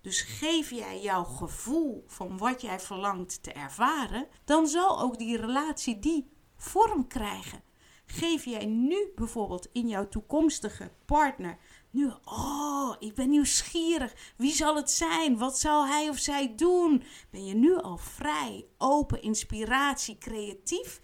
Dus 0.00 0.20
geef 0.20 0.70
jij 0.70 1.00
jouw 1.00 1.24
gevoel 1.24 2.04
van 2.06 2.38
wat 2.38 2.60
jij 2.60 2.80
verlangt 2.80 3.42
te 3.42 3.52
ervaren, 3.52 4.28
dan 4.44 4.66
zal 4.66 5.00
ook 5.00 5.18
die 5.18 5.36
relatie 5.36 5.98
die 5.98 6.30
vorm 6.56 7.06
krijgen. 7.06 7.62
Geef 8.06 8.44
jij 8.44 8.66
nu 8.66 9.12
bijvoorbeeld 9.14 9.68
in 9.72 9.88
jouw 9.88 10.08
toekomstige 10.08 10.90
partner 11.04 11.58
nu, 11.94 12.10
oh, 12.24 12.96
ik 12.98 13.14
ben 13.14 13.30
nieuwsgierig. 13.30 14.14
Wie 14.36 14.52
zal 14.52 14.76
het 14.76 14.90
zijn? 14.90 15.38
Wat 15.38 15.58
zal 15.58 15.86
hij 15.86 16.08
of 16.08 16.18
zij 16.18 16.54
doen? 16.54 17.02
Ben 17.30 17.46
je 17.46 17.54
nu 17.54 17.76
al 17.76 17.96
vrij, 17.96 18.66
open, 18.78 19.22
inspiratie, 19.22 20.18
creatief, 20.18 21.00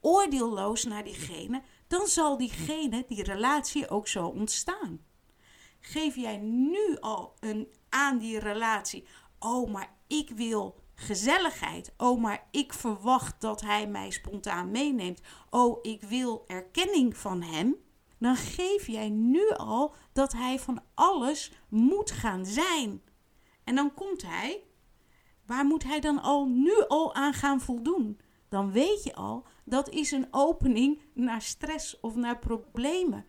oordeelloos 0.00 0.84
naar 0.84 1.04
diegene? 1.04 1.62
Dan 1.86 2.06
zal 2.06 2.36
diegene, 2.36 3.04
die 3.08 3.22
relatie 3.22 3.88
ook 3.88 4.08
zo 4.08 4.26
ontstaan. 4.26 5.00
Geef 5.80 6.16
jij 6.16 6.36
nu 6.36 6.96
al 7.00 7.34
een 7.40 7.68
aan 7.88 8.18
die 8.18 8.38
relatie. 8.38 9.06
Oh, 9.38 9.72
maar 9.72 9.96
ik 10.06 10.30
wil 10.30 10.79
gezelligheid. 11.00 11.92
Oh, 11.96 12.20
maar 12.20 12.46
ik 12.50 12.72
verwacht 12.72 13.40
dat 13.40 13.60
hij 13.60 13.86
mij 13.86 14.10
spontaan 14.10 14.70
meeneemt. 14.70 15.20
Oh, 15.50 15.78
ik 15.82 16.02
wil 16.02 16.44
erkenning 16.46 17.16
van 17.16 17.42
hem. 17.42 17.76
Dan 18.18 18.36
geef 18.36 18.86
jij 18.86 19.08
nu 19.08 19.50
al 19.50 19.94
dat 20.12 20.32
hij 20.32 20.58
van 20.58 20.82
alles 20.94 21.52
moet 21.68 22.10
gaan 22.10 22.46
zijn. 22.46 23.02
En 23.64 23.74
dan 23.74 23.94
komt 23.94 24.22
hij. 24.22 24.62
Waar 25.46 25.64
moet 25.64 25.84
hij 25.84 26.00
dan 26.00 26.22
al 26.22 26.46
nu 26.46 26.84
al 26.88 27.14
aan 27.14 27.32
gaan 27.32 27.60
voldoen? 27.60 28.20
Dan 28.48 28.72
weet 28.72 29.02
je 29.02 29.14
al, 29.14 29.46
dat 29.64 29.88
is 29.88 30.10
een 30.10 30.28
opening 30.30 31.00
naar 31.14 31.42
stress 31.42 32.00
of 32.00 32.14
naar 32.14 32.38
problemen. 32.38 33.26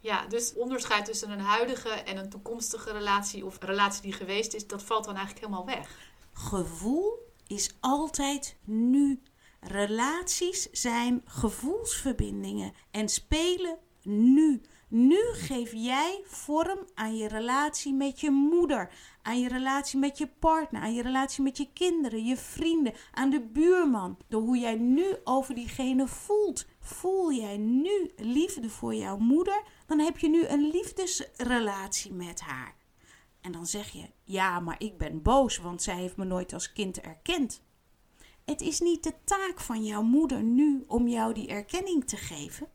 Ja, 0.00 0.26
dus 0.26 0.54
onderscheid 0.54 1.04
tussen 1.04 1.30
een 1.30 1.40
huidige 1.40 1.88
en 1.88 2.16
een 2.16 2.30
toekomstige 2.30 2.92
relatie 2.92 3.44
of 3.44 3.58
relatie 3.60 4.02
die 4.02 4.12
geweest 4.12 4.54
is, 4.54 4.66
dat 4.66 4.82
valt 4.82 5.04
dan 5.04 5.16
eigenlijk 5.16 5.46
helemaal 5.46 5.66
weg. 5.66 6.09
Gevoel 6.32 7.18
is 7.46 7.76
altijd 7.80 8.56
nu. 8.64 9.22
Relaties 9.60 10.70
zijn 10.70 11.22
gevoelsverbindingen 11.24 12.72
en 12.90 13.08
spelen 13.08 13.78
nu. 14.02 14.60
Nu 14.88 15.18
geef 15.32 15.72
jij 15.72 16.22
vorm 16.24 16.78
aan 16.94 17.16
je 17.16 17.28
relatie 17.28 17.94
met 17.94 18.20
je 18.20 18.30
moeder, 18.30 18.92
aan 19.22 19.40
je 19.40 19.48
relatie 19.48 19.98
met 19.98 20.18
je 20.18 20.26
partner, 20.26 20.82
aan 20.82 20.94
je 20.94 21.02
relatie 21.02 21.42
met 21.42 21.56
je 21.56 21.68
kinderen, 21.72 22.24
je 22.24 22.36
vrienden, 22.36 22.92
aan 23.12 23.30
de 23.30 23.40
buurman. 23.40 24.18
Door 24.28 24.42
hoe 24.42 24.58
jij 24.58 24.74
nu 24.74 25.04
over 25.24 25.54
diegene 25.54 26.06
voelt. 26.08 26.66
Voel 26.80 27.32
jij 27.32 27.56
nu 27.56 28.10
liefde 28.16 28.70
voor 28.70 28.94
jouw 28.94 29.16
moeder, 29.18 29.62
dan 29.86 29.98
heb 29.98 30.18
je 30.18 30.28
nu 30.28 30.46
een 30.46 30.70
liefdesrelatie 30.70 32.12
met 32.12 32.40
haar. 32.40 32.79
En 33.40 33.52
dan 33.52 33.66
zeg 33.66 33.88
je: 33.88 34.10
Ja, 34.24 34.60
maar 34.60 34.76
ik 34.78 34.98
ben 34.98 35.22
boos, 35.22 35.58
want 35.58 35.82
zij 35.82 35.96
heeft 35.96 36.16
me 36.16 36.24
nooit 36.24 36.52
als 36.52 36.72
kind 36.72 37.00
erkend. 37.00 37.62
Het 38.44 38.60
is 38.60 38.80
niet 38.80 39.02
de 39.02 39.14
taak 39.24 39.60
van 39.60 39.84
jouw 39.84 40.02
moeder 40.02 40.42
nu 40.42 40.84
om 40.86 41.08
jou 41.08 41.34
die 41.34 41.48
erkenning 41.48 42.04
te 42.04 42.16
geven. 42.16 42.68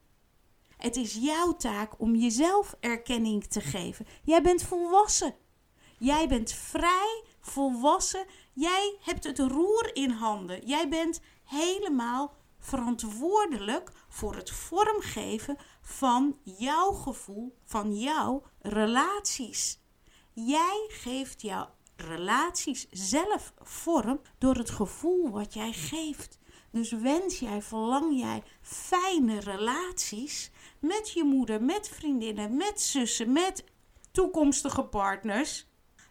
Het 0.77 0.95
is 0.95 1.13
jouw 1.13 1.55
taak 1.55 1.99
om 1.99 2.15
jezelf 2.15 2.75
erkenning 2.79 3.43
te 3.43 3.61
geven. 3.61 4.05
Jij 4.23 4.41
bent 4.41 4.63
volwassen. 4.63 5.35
Jij 5.97 6.27
bent 6.27 6.51
vrij, 6.51 7.23
volwassen. 7.39 8.25
Jij 8.53 8.97
hebt 8.99 9.23
het 9.23 9.39
roer 9.39 9.95
in 9.95 10.09
handen. 10.09 10.65
Jij 10.65 10.89
bent 10.89 11.21
helemaal 11.43 12.35
verantwoordelijk 12.59 13.91
voor 14.09 14.35
het 14.35 14.51
vormgeven 14.51 15.57
van 15.81 16.37
jouw 16.43 16.91
gevoel, 16.91 17.57
van 17.63 17.95
jouw 17.95 18.43
relaties. 18.59 19.79
Jij 20.37 20.85
geeft 20.87 21.41
jouw 21.41 21.69
relaties 21.95 22.87
zelf 22.89 23.53
vorm 23.61 24.21
door 24.37 24.55
het 24.55 24.69
gevoel 24.69 25.29
wat 25.29 25.53
jij 25.53 25.73
geeft. 25.73 26.39
Dus 26.71 26.91
wens 26.91 27.39
jij, 27.39 27.61
verlang 27.61 28.19
jij 28.19 28.43
fijne 28.61 29.39
relaties 29.39 30.51
met 30.79 31.11
je 31.11 31.23
moeder, 31.23 31.63
met 31.63 31.89
vriendinnen, 31.89 32.55
met 32.57 32.81
zussen, 32.81 33.31
met 33.31 33.63
toekomstige 34.11 34.83
partners, 34.83 35.67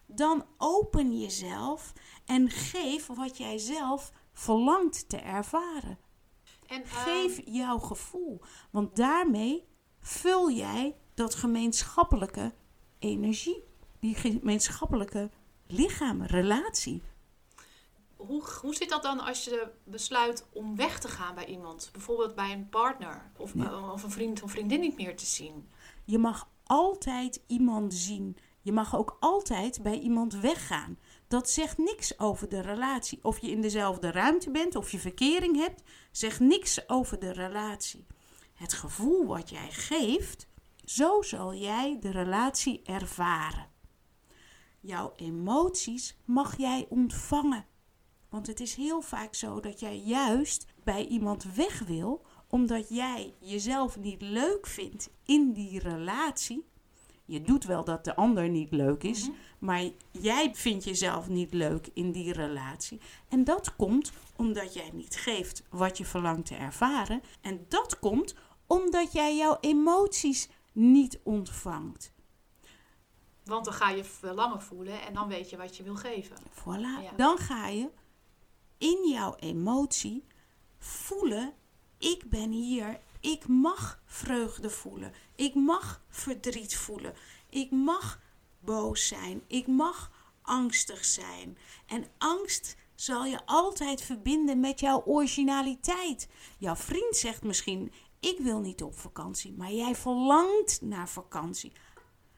dan 0.07 0.45
open 0.59 1.21
jezelf 1.21 1.93
en 2.27 2.51
geef 2.51 3.07
wat 3.07 3.37
jij 3.37 3.59
zelf 3.59 4.13
verlangt 4.33 5.09
te 5.09 5.17
ervaren. 5.17 5.99
En, 6.67 6.83
uh... 6.83 6.87
Geef 6.87 7.41
jouw 7.45 7.79
gevoel, 7.79 8.41
want 8.71 8.97
daarmee 8.97 9.69
vul 10.01 10.51
jij 10.51 10.97
dat 11.15 11.35
gemeenschappelijke 11.35 12.55
energie, 12.99 13.65
die 14.05 14.15
gemeenschappelijke 14.15 15.31
lichaam, 15.67 16.23
relatie. 16.23 17.03
Hoe, 18.17 18.43
hoe 18.61 18.75
zit 18.75 18.89
dat 18.89 19.03
dan 19.03 19.21
als 19.21 19.45
je 19.45 19.69
besluit 19.85 20.47
om 20.53 20.77
weg 20.77 21.01
te 21.01 21.09
gaan 21.09 21.35
bij 21.35 21.47
iemand? 21.47 21.89
Bijvoorbeeld 21.93 22.35
bij 22.35 22.53
een 22.53 22.69
partner 22.69 23.31
of, 23.37 23.55
eh, 23.55 23.93
of 23.93 24.03
een 24.03 24.11
vriend 24.11 24.43
of 24.43 24.51
vriendin 24.51 24.81
niet 24.81 24.97
meer 24.97 25.17
te 25.17 25.27
zien? 25.27 25.69
Je 26.05 26.19
mag 26.19 26.49
altijd 26.65 27.43
iemand 27.47 27.95
zien. 27.95 28.37
Je 28.61 28.73
mag 28.73 28.97
ook 28.97 29.17
altijd 29.21 29.83
bij 29.83 29.99
iemand 29.99 30.35
weggaan. 30.35 30.99
Dat 31.29 31.51
zegt 31.51 31.79
niks 31.79 32.19
over 32.19 32.49
de 32.49 32.61
relatie. 32.61 33.19
Of 33.23 33.39
je 33.39 33.51
in 33.51 33.61
dezelfde 33.61 34.11
ruimte 34.11 34.51
bent 34.51 34.77
of 34.77 34.91
je 34.91 34.99
verkering 34.99 35.57
hebt, 35.57 35.83
zegt 36.11 36.41
niks 36.41 36.89
over 36.89 37.19
de 37.19 37.33
relatie. 37.33 38.07
Het 38.55 38.73
gevoel 38.73 39.27
wat 39.27 39.51
jij 39.51 39.71
geeft, 39.71 40.47
zo 40.85 41.23
zal 41.23 41.55
jij 41.55 41.97
de 42.01 42.11
relatie 42.11 42.83
ervaren. 42.83 43.73
Jouw 44.87 45.13
emoties 45.17 46.17
mag 46.25 46.57
jij 46.59 46.87
ontvangen. 46.89 47.67
Want 48.29 48.47
het 48.47 48.61
is 48.61 48.75
heel 48.75 49.01
vaak 49.01 49.35
zo 49.35 49.61
dat 49.61 49.81
jij 49.81 49.99
juist 49.99 50.67
bij 50.83 51.07
iemand 51.07 51.45
weg 51.55 51.79
wil 51.79 52.25
omdat 52.49 52.89
jij 52.89 53.35
jezelf 53.39 53.99
niet 53.99 54.23
leuk 54.23 54.67
vindt 54.67 55.11
in 55.25 55.53
die 55.53 55.79
relatie. 55.79 56.65
Je 57.25 57.43
doet 57.43 57.65
wel 57.65 57.85
dat 57.85 58.05
de 58.05 58.17
ander 58.17 58.49
niet 58.49 58.71
leuk 58.71 59.03
is, 59.03 59.29
mhm. 59.29 59.37
maar 59.59 59.83
jij 60.11 60.55
vindt 60.55 60.85
jezelf 60.85 61.29
niet 61.29 61.53
leuk 61.53 61.91
in 61.95 62.13
die 62.13 62.33
relatie. 62.33 63.01
En 63.29 63.45
dat 63.45 63.77
komt 63.77 64.13
omdat 64.37 64.75
jij 64.75 64.91
niet 64.93 65.17
geeft 65.17 65.63
wat 65.71 65.99
je 65.99 66.05
verlangt 66.05 66.47
te 66.47 66.55
ervaren. 66.55 67.23
En 67.41 67.65
dat 67.69 67.99
komt 67.99 68.35
omdat 68.67 69.13
jij 69.13 69.37
jouw 69.37 69.59
emoties 69.61 70.49
niet 70.73 71.21
ontvangt. 71.23 72.14
Want 73.45 73.65
dan 73.65 73.75
ga 73.75 73.91
je 73.91 74.05
verlangen 74.05 74.63
voelen 74.63 75.03
en 75.03 75.15
dan 75.15 75.29
weet 75.29 75.51
je 75.51 75.57
wat 75.57 75.77
je 75.77 75.83
wil 75.83 75.97
geven. 75.97 76.37
Voilà. 76.37 77.17
Dan 77.17 77.39
ga 77.39 77.69
je 77.69 77.91
in 78.79 79.09
jouw 79.09 79.35
emotie 79.35 80.25
voelen: 80.79 81.55
ik 81.99 82.31
ben 82.31 82.51
hier. 82.51 83.01
Ik 83.21 83.47
mag 83.47 84.03
vreugde 84.07 84.71
voelen. 84.71 85.13
Ik 85.35 85.55
mag 85.55 86.03
verdriet 86.09 86.77
voelen. 86.77 87.15
Ik 87.49 87.71
mag 87.71 88.21
boos 88.61 89.07
zijn. 89.07 89.43
Ik 89.47 89.67
mag 89.67 90.11
angstig 90.43 91.05
zijn. 91.05 91.59
En 91.87 92.07
angst 92.19 92.77
zal 92.95 93.25
je 93.25 93.47
altijd 93.47 94.03
verbinden 94.03 94.61
met 94.61 94.81
jouw 94.81 95.03
originaliteit. 95.05 96.29
Jouw 96.59 96.77
vriend 96.77 97.17
zegt 97.17 97.43
misschien: 97.43 97.93
Ik 98.21 98.39
wil 98.39 98.59
niet 98.61 98.83
op 98.83 98.99
vakantie, 98.99 99.53
maar 99.53 99.73
jij 99.73 99.95
verlangt 99.95 100.81
naar 100.81 101.09
vakantie. 101.09 101.73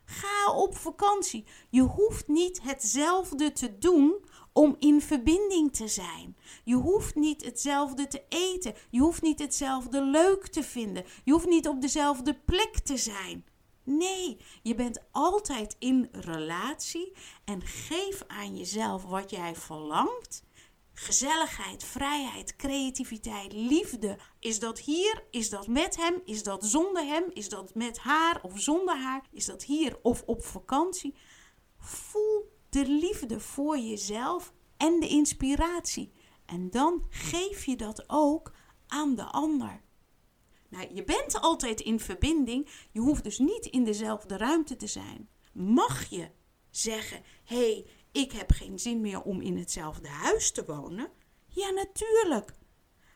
Ga 0.06 0.52
op 0.52 0.76
vakantie. 0.76 1.44
Je 1.70 1.82
hoeft 1.82 2.28
niet 2.28 2.62
hetzelfde 2.62 3.52
te 3.52 3.78
doen 3.78 4.24
om 4.52 4.76
in 4.78 5.00
verbinding 5.00 5.72
te 5.72 5.88
zijn. 5.88 6.36
Je 6.64 6.74
hoeft 6.74 7.14
niet 7.14 7.44
hetzelfde 7.44 8.06
te 8.06 8.22
eten. 8.28 8.74
Je 8.90 9.00
hoeft 9.00 9.22
niet 9.22 9.38
hetzelfde 9.38 10.02
leuk 10.02 10.46
te 10.46 10.62
vinden. 10.62 11.04
Je 11.24 11.32
hoeft 11.32 11.46
niet 11.46 11.68
op 11.68 11.80
dezelfde 11.80 12.34
plek 12.34 12.78
te 12.78 12.96
zijn. 12.96 13.44
Nee, 13.82 14.36
je 14.62 14.74
bent 14.74 15.02
altijd 15.10 15.76
in 15.78 16.08
relatie 16.12 17.12
en 17.44 17.62
geef 17.62 18.22
aan 18.26 18.56
jezelf 18.56 19.04
wat 19.04 19.30
jij 19.30 19.54
verlangt. 19.54 20.44
Gezelligheid, 20.98 21.84
vrijheid, 21.84 22.56
creativiteit, 22.56 23.52
liefde. 23.52 24.18
Is 24.38 24.58
dat 24.58 24.78
hier? 24.78 25.24
Is 25.30 25.50
dat 25.50 25.66
met 25.66 25.96
hem? 25.96 26.20
Is 26.24 26.42
dat 26.42 26.64
zonder 26.64 27.04
hem? 27.04 27.24
Is 27.32 27.48
dat 27.48 27.74
met 27.74 27.98
haar 27.98 28.42
of 28.42 28.60
zonder 28.60 28.96
haar? 28.96 29.26
Is 29.32 29.44
dat 29.44 29.64
hier 29.64 29.98
of 30.02 30.22
op 30.22 30.44
vakantie? 30.44 31.14
Voel 31.78 32.52
de 32.68 32.88
liefde 32.88 33.40
voor 33.40 33.78
jezelf 33.78 34.52
en 34.76 35.00
de 35.00 35.08
inspiratie. 35.08 36.12
En 36.46 36.70
dan 36.70 37.06
geef 37.10 37.64
je 37.64 37.76
dat 37.76 38.04
ook 38.06 38.52
aan 38.86 39.14
de 39.14 39.24
ander. 39.24 39.82
Nou, 40.68 40.94
je 40.94 41.04
bent 41.04 41.40
altijd 41.40 41.80
in 41.80 42.00
verbinding. 42.00 42.68
Je 42.92 43.00
hoeft 43.00 43.24
dus 43.24 43.38
niet 43.38 43.66
in 43.66 43.84
dezelfde 43.84 44.36
ruimte 44.36 44.76
te 44.76 44.86
zijn. 44.86 45.28
Mag 45.52 46.10
je 46.10 46.30
zeggen: 46.70 47.22
hey, 47.44 47.86
ik 48.16 48.32
heb 48.32 48.50
geen 48.50 48.78
zin 48.78 49.00
meer 49.00 49.22
om 49.22 49.40
in 49.40 49.56
hetzelfde 49.56 50.08
huis 50.08 50.52
te 50.52 50.64
wonen? 50.64 51.10
Ja, 51.46 51.70
natuurlijk. 51.70 52.52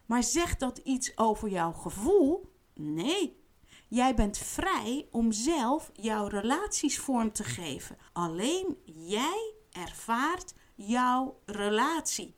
Maar 0.07 0.23
zegt 0.23 0.61
dat 0.61 0.79
iets 0.79 1.17
over 1.17 1.49
jouw 1.49 1.73
gevoel? 1.73 2.53
Nee. 2.75 3.45
Jij 3.89 4.15
bent 4.15 4.39
vrij 4.39 5.09
om 5.11 5.33
zelf 5.33 5.91
jouw 5.93 6.27
relaties 6.27 6.99
vorm 6.99 7.33
te 7.33 7.45
geven. 7.45 7.97
Alleen 8.13 8.79
jij 8.85 9.55
ervaart 9.71 10.55
jouw 10.75 11.41
relatie. 11.47 12.37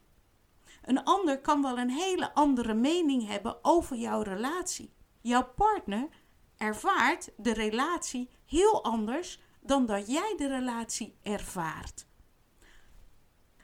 Een 0.82 1.04
ander 1.04 1.40
kan 1.40 1.62
wel 1.62 1.78
een 1.78 1.90
hele 1.90 2.34
andere 2.34 2.74
mening 2.74 3.26
hebben 3.26 3.64
over 3.64 3.96
jouw 3.96 4.22
relatie. 4.22 4.92
Jouw 5.20 5.52
partner 5.56 6.08
ervaart 6.56 7.30
de 7.36 7.52
relatie 7.52 8.30
heel 8.46 8.84
anders 8.84 9.40
dan 9.60 9.86
dat 9.86 10.10
jij 10.10 10.34
de 10.36 10.46
relatie 10.46 11.18
ervaart. 11.22 12.06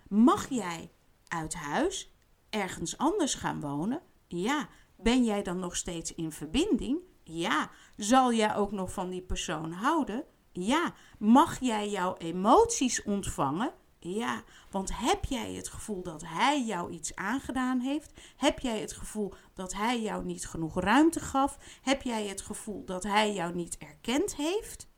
Mag 0.09 0.49
jij 0.49 0.91
uit 1.29 1.55
huis 1.55 2.15
ergens 2.51 2.99
anders 2.99 3.35
gaan 3.35 3.61
wonen? 3.61 4.01
Ja. 4.29 4.69
Ben 4.97 5.25
jij 5.25 5.43
dan 5.43 5.59
nog 5.59 5.77
steeds 5.77 6.15
in 6.15 6.33
verbinding? 6.33 6.99
Ja. 7.23 7.71
Zal 7.97 8.33
jij 8.33 8.55
ook 8.57 8.73
nog 8.73 8.93
van 8.93 9.11
die 9.11 9.23
persoon 9.23 9.73
houden? 9.73 10.25
Ja. 10.53 10.95
Mag 11.19 11.61
jij 11.61 11.91
jouw 11.91 12.17
emoties 12.17 13.03
ontvangen? 13.03 13.73
Ja, 14.01 14.43
want 14.71 14.99
heb 14.99 15.25
jij 15.25 15.55
het 15.55 15.69
gevoel 15.69 16.03
dat 16.03 16.23
hij 16.27 16.65
jou 16.65 16.91
iets 16.91 17.15
aangedaan 17.15 17.81
heeft? 17.81 18.13
Heb 18.37 18.59
jij 18.59 18.81
het 18.81 18.93
gevoel 18.93 19.35
dat 19.55 19.75
hij 19.75 20.03
jou 20.03 20.25
niet 20.25 20.47
genoeg 20.47 20.81
ruimte 20.81 21.21
gaf? 21.21 21.59
Heb 21.83 22.03
jij 22.03 22.27
het 22.27 22.41
gevoel 22.41 22.85
dat 22.85 23.03
hij 23.03 23.35
jou 23.35 23.55
niet 23.55 23.79
erkend 23.79 24.37
heeft? 24.37 24.89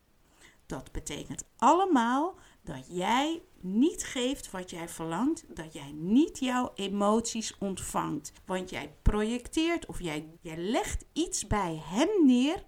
Dat 0.67 0.93
betekent 0.93 1.45
allemaal 1.57 2.35
dat 2.63 2.87
jij 2.89 3.43
niet 3.61 4.05
geeft 4.05 4.51
wat 4.51 4.71
jij 4.71 4.89
verlangt, 4.89 5.45
dat 5.49 5.73
jij 5.73 5.93
niet 5.93 6.39
jouw 6.39 6.73
emoties 6.75 7.59
ontvangt. 7.59 8.33
Want 8.45 8.71
jij 8.71 8.95
projecteert 9.03 9.87
of 9.87 10.01
jij, 10.01 10.29
jij 10.41 10.57
legt 10.57 11.05
iets 11.13 11.47
bij 11.47 11.83
hem 11.85 12.27
neer 12.27 12.65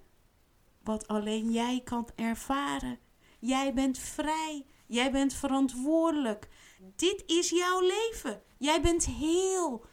wat 0.82 1.08
alleen 1.08 1.50
jij 1.50 1.80
kan 1.84 2.08
ervaren. 2.16 2.98
Jij 3.38 3.74
bent 3.74 3.98
vrij, 3.98 4.66
jij 4.86 5.12
bent 5.12 5.34
verantwoordelijk. 5.34 6.48
Dit 6.96 7.22
is 7.26 7.50
jouw 7.50 7.80
leven. 7.80 8.42
Jij 8.58 8.82
bent 8.82 9.06
heel. 9.06 9.84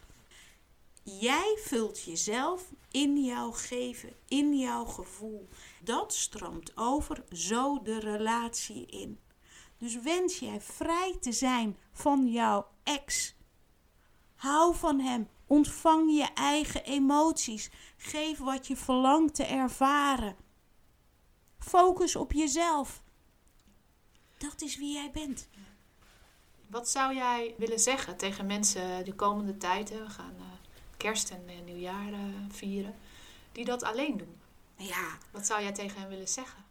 Jij 1.04 1.58
vult 1.64 2.04
jezelf 2.04 2.72
in 2.92 3.24
jouw 3.24 3.52
geven, 3.52 4.14
in 4.28 4.58
jouw 4.58 4.86
gevoel. 4.86 5.48
Dat 5.84 6.14
stroomt 6.14 6.72
over 6.78 7.24
zo 7.32 7.82
de 7.82 8.00
relatie 8.00 8.86
in. 8.86 9.20
Dus 9.80 10.00
wens 10.02 10.40
jij 10.40 10.62
vrij 10.62 11.18
te 11.20 11.32
zijn 11.32 11.78
van 11.92 12.28
jouw 12.28 12.68
ex. 12.84 13.36
Hou 14.36 14.76
van 14.76 15.00
hem. 15.00 15.28
Ontvang 15.48 16.12
je 16.12 16.28
eigen 16.34 16.84
emoties. 16.84 17.70
Geef 17.98 18.38
wat 18.38 18.68
je 18.68 18.76
verlangt 18.76 19.36
te 19.36 19.44
ervaren. 19.44 20.36
Focus 21.60 22.16
op 22.16 22.32
jezelf. 22.32 23.04
Dat 24.38 24.62
is 24.62 24.78
wie 24.78 24.94
jij 24.94 25.12
bent. 25.12 25.48
Wat 26.68 26.90
zou 26.90 27.16
jij 27.16 27.56
willen 27.58 27.80
zeggen 27.80 28.18
tegen 28.18 28.46
mensen 28.46 29.06
de 29.06 29.14
komende 29.14 29.58
tijd? 29.58 29.90
we 29.90 30.10
gaan 30.10 30.36
uh, 30.38 30.46
kerst 30.98 31.30
en 31.30 31.44
uh, 31.50 31.62
nieuwjaar 31.66 32.12
uh, 32.12 32.20
vieren. 32.50 32.96
Die 33.52 33.66
dat 33.66 33.84
alleen 33.84 34.18
doen. 34.18 34.42
Ja. 34.76 35.18
Wat 35.32 35.46
zou 35.46 35.62
jij 35.62 35.72
tegen 35.72 36.00
hen 36.00 36.10
willen 36.10 36.28
zeggen? 36.28 36.69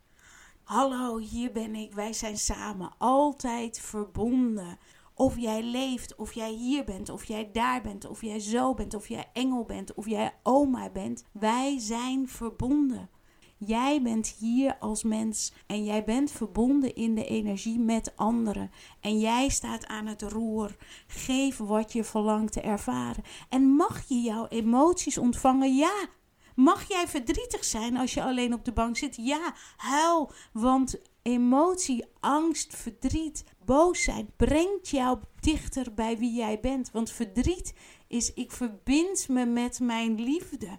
Hallo, 0.69 1.19
hier 1.19 1.53
ben 1.53 1.75
ik. 1.75 1.93
Wij 1.93 2.13
zijn 2.13 2.39
samen 2.39 2.93
altijd 2.99 3.81
verbonden. 3.81 4.79
of 5.15 5.39
jij 5.39 5.63
leeft, 5.63 6.17
of 6.17 6.33
jij 6.33 6.53
hier 6.53 6.85
bent, 6.85 7.09
of 7.09 7.25
jij 7.25 7.51
daar 7.53 7.83
bent, 7.83 8.07
of 8.07 8.23
jij 8.23 8.41
zo 8.41 8.75
bent, 8.75 8.95
of 8.95 9.09
jij 9.09 9.31
engel 9.33 9.65
bent, 9.65 9.95
of 9.95 10.09
jij 10.09 10.35
oma 10.43 10.91
bent. 10.91 11.25
Wij 11.33 11.79
zijn 11.79 12.29
verbonden. 12.29 13.11
Jij 13.57 14.03
bent 14.03 14.37
hier 14.39 14.79
als 14.79 15.03
mens 15.03 15.53
en 15.67 15.85
jij 15.85 16.05
bent 16.05 16.31
verbonden 16.31 16.95
in 16.95 17.15
de 17.15 17.27
energie 17.27 17.79
met 17.79 18.17
anderen. 18.17 18.71
En 19.01 19.19
jij 19.19 19.49
staat 19.49 19.87
aan 19.87 20.07
het 20.07 20.23
roer. 20.23 20.77
Geef 21.07 21.59
wat 21.59 21.93
je 21.93 22.05
verlangt 22.05 22.53
te 22.53 22.61
ervaren. 22.61 23.25
En 23.49 23.63
mag 23.63 24.09
je 24.09 24.21
jouw 24.21 24.47
emoties 24.47 25.19
ontvangen? 25.19 25.77
Ja. 25.77 26.09
Mag 26.59 26.89
jij 26.89 27.09
verdrietig 27.09 27.65
zijn 27.65 27.97
als 27.97 28.15
je 28.15 28.23
alleen 28.23 28.53
op 28.53 28.65
de 28.65 28.73
bank 28.73 28.97
zit? 28.97 29.17
Ja, 29.17 29.55
huil. 29.77 30.33
Want 30.53 31.01
emotie, 31.23 32.05
angst, 32.21 32.77
verdriet, 32.77 33.45
boos 33.65 34.03
zijn 34.03 34.31
brengt 34.37 34.89
jou 34.89 35.19
dichter 35.41 35.95
bij 35.95 36.19
wie 36.19 36.35
jij 36.35 36.61
bent. 36.61 36.91
Want 36.91 37.11
verdriet 37.11 37.75
is 38.09 38.35
ik 38.35 38.53
verbind 38.53 39.29
me 39.29 39.45
met 39.47 39.81
mijn 39.81 40.21
liefde. 40.21 40.79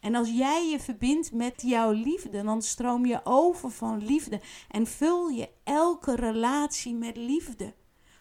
En 0.00 0.14
als 0.14 0.30
jij 0.30 0.68
je 0.68 0.80
verbindt 0.80 1.32
met 1.32 1.62
jouw 1.62 1.90
liefde, 1.90 2.42
dan 2.42 2.62
stroom 2.62 3.06
je 3.06 3.20
over 3.24 3.70
van 3.70 4.04
liefde 4.04 4.40
en 4.68 4.86
vul 4.86 5.28
je 5.28 5.48
elke 5.64 6.14
relatie 6.14 6.94
met 6.94 7.16
liefde. 7.16 7.74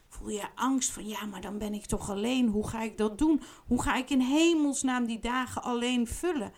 Voel 0.07 0.29
je 0.29 0.47
angst 0.55 0.91
van 0.91 1.07
ja, 1.07 1.25
maar 1.25 1.41
dan 1.41 1.57
ben 1.57 1.73
ik 1.73 1.85
toch 1.85 2.09
alleen. 2.09 2.47
Hoe 2.47 2.67
ga 2.67 2.81
ik 2.81 2.97
dat 2.97 3.17
doen? 3.17 3.41
Hoe 3.67 3.81
ga 3.81 3.95
ik 3.95 4.09
in 4.09 4.21
hemelsnaam 4.21 5.05
die 5.05 5.19
dagen 5.19 5.63
alleen 5.63 6.07
vullen? 6.07 6.53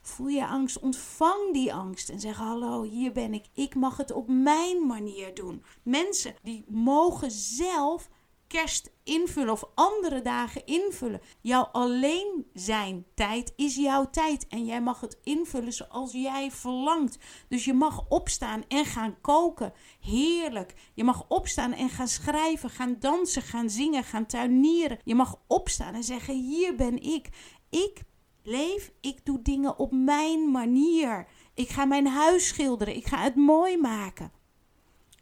Voel 0.00 0.28
je 0.28 0.46
angst, 0.46 0.78
ontvang 0.78 1.52
die 1.52 1.74
angst 1.74 2.08
en 2.08 2.20
zeg: 2.20 2.36
Hallo, 2.36 2.82
hier 2.82 3.12
ben 3.12 3.34
ik. 3.34 3.46
Ik 3.54 3.74
mag 3.74 3.96
het 3.96 4.12
op 4.12 4.28
mijn 4.28 4.86
manier 4.86 5.34
doen. 5.34 5.64
Mensen 5.82 6.34
die 6.42 6.64
mogen 6.68 7.30
zelf 7.30 8.08
kerst 8.50 8.92
invullen 9.04 9.52
of 9.52 9.64
andere 9.74 10.22
dagen 10.22 10.66
invullen. 10.66 11.20
Jouw 11.40 11.62
alleen 11.62 12.46
zijn 12.52 13.06
tijd 13.14 13.52
is 13.56 13.76
jouw 13.76 14.10
tijd 14.10 14.46
en 14.48 14.64
jij 14.64 14.82
mag 14.82 15.00
het 15.00 15.18
invullen 15.22 15.72
zoals 15.72 16.12
jij 16.12 16.50
verlangt. 16.50 17.18
Dus 17.48 17.64
je 17.64 17.74
mag 17.74 18.08
opstaan 18.08 18.62
en 18.68 18.84
gaan 18.84 19.20
koken. 19.20 19.72
Heerlijk. 20.00 20.74
Je 20.94 21.04
mag 21.04 21.24
opstaan 21.28 21.72
en 21.72 21.88
gaan 21.88 22.08
schrijven, 22.08 22.70
gaan 22.70 22.96
dansen, 22.98 23.42
gaan 23.42 23.70
zingen, 23.70 24.04
gaan 24.04 24.26
tuinieren. 24.26 24.98
Je 25.04 25.14
mag 25.14 25.40
opstaan 25.46 25.94
en 25.94 26.04
zeggen: 26.04 26.34
Hier 26.34 26.76
ben 26.76 27.02
ik. 27.02 27.28
Ik 27.70 28.02
leef, 28.42 28.92
ik 29.00 29.24
doe 29.24 29.42
dingen 29.42 29.78
op 29.78 29.92
mijn 29.92 30.50
manier. 30.50 31.26
Ik 31.54 31.68
ga 31.68 31.84
mijn 31.84 32.06
huis 32.06 32.48
schilderen, 32.48 32.96
ik 32.96 33.06
ga 33.06 33.22
het 33.22 33.34
mooi 33.34 33.76
maken. 33.76 34.32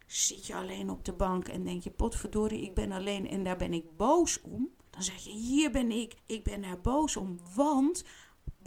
Zit 0.06 0.46
je 0.46 0.54
alleen 0.54 0.90
op 0.90 1.04
de 1.04 1.12
bank 1.12 1.48
en 1.48 1.64
denk 1.64 1.82
je, 1.82 1.90
potverdorie, 1.90 2.62
ik 2.62 2.74
ben 2.74 2.92
alleen 2.92 3.28
en 3.28 3.44
daar 3.44 3.56
ben 3.56 3.72
ik 3.72 3.96
boos 3.96 4.40
om. 4.40 4.68
Dan 4.90 5.02
zeg 5.02 5.24
je, 5.24 5.30
hier 5.30 5.70
ben 5.70 5.90
ik, 5.90 6.14
ik 6.26 6.44
ben 6.44 6.62
daar 6.62 6.80
boos 6.80 7.16
om. 7.16 7.38
Want 7.54 8.04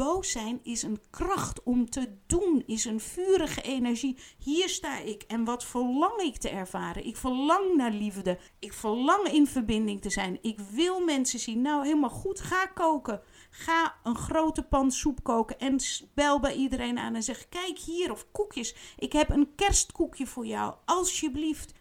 boos 0.02 0.32
zijn 0.32 0.60
is 0.64 0.84
een 0.84 1.02
kracht 1.10 1.64
om 1.64 1.90
te 1.90 2.18
doen, 2.28 2.64
is 2.66 2.86
een 2.86 3.00
vurige 3.00 3.62
energie. 3.62 4.18
Hier 4.38 4.70
sta 4.70 5.00
ik 5.00 5.24
en 5.24 5.44
wat 5.44 5.64
verlang 5.66 6.22
ik 6.22 6.38
te 6.38 6.50
ervaren? 6.50 7.06
Ik 7.06 7.18
verlang 7.18 7.76
naar 7.76 7.92
liefde. 7.92 8.40
Ik 8.60 8.74
verlang 8.74 9.28
in 9.28 9.48
verbinding 9.48 10.02
te 10.02 10.10
zijn. 10.10 10.38
Ik 10.42 10.60
wil 10.60 11.00
mensen 11.00 11.40
zien. 11.40 11.62
Nou, 11.62 11.86
helemaal 11.86 12.10
goed, 12.10 12.40
ga 12.40 12.66
koken. 12.66 13.22
Ga 13.50 13.96
een 14.04 14.16
grote 14.16 14.64
pan 14.64 14.92
soep 14.92 15.24
koken 15.24 15.60
en 15.60 15.80
bel 16.14 16.40
bij 16.40 16.56
iedereen 16.56 16.98
aan 16.98 17.16
en 17.16 17.24
zeg: 17.24 17.50
Kijk 17.50 17.80
hier, 17.80 18.12
of 18.12 18.32
koekjes. 18.32 18.76
Ik 18.98 19.14
heb 19.14 19.30
een 19.30 19.56
kerstkoekje 19.56 20.28
voor 20.28 20.46
jou. 20.46 20.76
Alsjeblieft. 20.86 21.74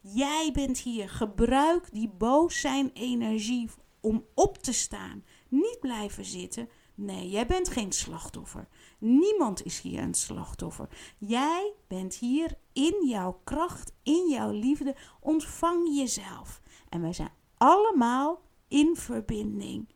Jij 0.00 0.50
bent 0.52 0.78
hier. 0.78 1.08
Gebruik 1.08 1.88
die 1.92 2.08
boos 2.08 2.60
zijn 2.60 2.90
energie 2.94 3.70
om 4.00 4.26
op 4.34 4.58
te 4.58 4.72
staan. 4.72 5.24
Niet 5.48 5.78
blijven 5.80 6.24
zitten. 6.24 6.68
Nee, 6.98 7.30
jij 7.30 7.46
bent 7.46 7.68
geen 7.68 7.92
slachtoffer. 7.92 8.68
Niemand 8.98 9.64
is 9.64 9.80
hier 9.80 10.02
een 10.02 10.14
slachtoffer. 10.14 10.88
Jij 11.18 11.72
bent 11.86 12.14
hier 12.14 12.58
in 12.72 13.06
jouw 13.06 13.40
kracht, 13.44 13.92
in 14.02 14.28
jouw 14.30 14.50
liefde. 14.50 14.96
Ontvang 15.20 15.96
jezelf. 15.96 16.60
En 16.88 17.00
wij 17.00 17.12
zijn 17.12 17.30
allemaal 17.56 18.40
in 18.68 18.96
verbinding 18.96 19.88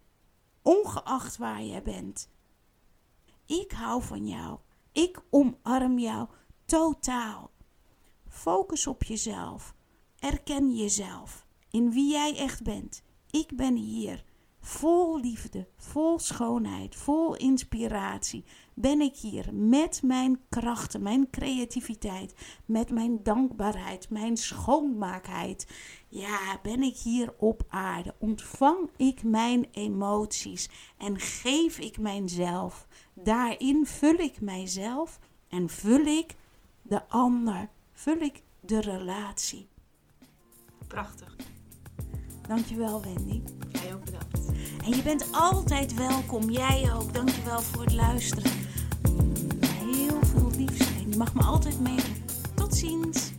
ongeacht 0.63 1.37
waar 1.37 1.63
jij 1.63 1.83
bent. 1.83 2.31
Ik 3.47 3.73
hou 3.73 4.03
van 4.03 4.27
jou. 4.27 4.59
Ik 4.93 5.23
omarm 5.31 5.99
jou 5.99 6.29
totaal. 6.65 7.51
Focus 8.29 8.87
op 8.87 9.03
jezelf. 9.03 9.75
Erken 10.19 10.77
jezelf 10.77 11.47
in 11.71 11.91
wie 11.91 12.11
jij 12.11 12.37
echt 12.37 12.63
bent. 12.63 13.03
Ik 13.31 13.57
ben 13.57 13.77
hier. 13.77 14.25
Vol 14.61 15.21
liefde, 15.21 15.67
vol 15.77 16.19
schoonheid, 16.19 16.97
vol 16.97 17.37
inspiratie 17.37 18.45
ben 18.81 19.01
ik 19.01 19.17
hier 19.17 19.55
met 19.55 20.03
mijn 20.03 20.41
krachten, 20.49 21.03
mijn 21.03 21.31
creativiteit, 21.31 22.35
met 22.65 22.91
mijn 22.91 23.23
dankbaarheid, 23.23 24.11
mijn 24.11 24.37
schoonmaakheid. 24.37 25.67
Ja, 26.09 26.59
ben 26.63 26.83
ik 26.83 26.97
hier 26.97 27.35
op 27.39 27.63
aarde. 27.69 28.15
Ontvang 28.19 28.91
ik 28.97 29.23
mijn 29.23 29.67
emoties 29.73 30.69
en 30.99 31.19
geef 31.19 31.79
ik 31.79 31.99
mijzelf. 31.99 32.87
Daarin 33.15 33.87
vul 33.87 34.15
ik 34.15 34.41
mijzelf 34.41 35.19
en 35.49 35.69
vul 35.69 36.05
ik 36.05 36.35
de 36.83 37.09
ander, 37.09 37.69
vul 37.93 38.21
ik 38.21 38.43
de 38.61 38.81
relatie. 38.81 39.69
Prachtig. 40.87 41.37
Dankjewel 42.51 43.03
Wendy. 43.03 43.41
Jij 43.69 43.95
ook 43.95 44.05
bedankt. 44.05 44.39
En 44.85 44.91
je 44.97 45.03
bent 45.03 45.27
altijd 45.33 45.95
welkom, 45.95 46.51
jij 46.51 46.93
ook. 46.95 47.15
Dankjewel 47.15 47.61
voor 47.61 47.83
het 47.83 47.93
luisteren. 47.93 48.53
Heel 49.65 50.19
veel 50.23 50.51
liefs. 50.57 50.79
Je 51.09 51.17
mag 51.17 51.35
me 51.35 51.43
altijd 51.43 51.81
mailen. 51.81 52.25
Tot 52.55 52.75
ziens. 52.75 53.33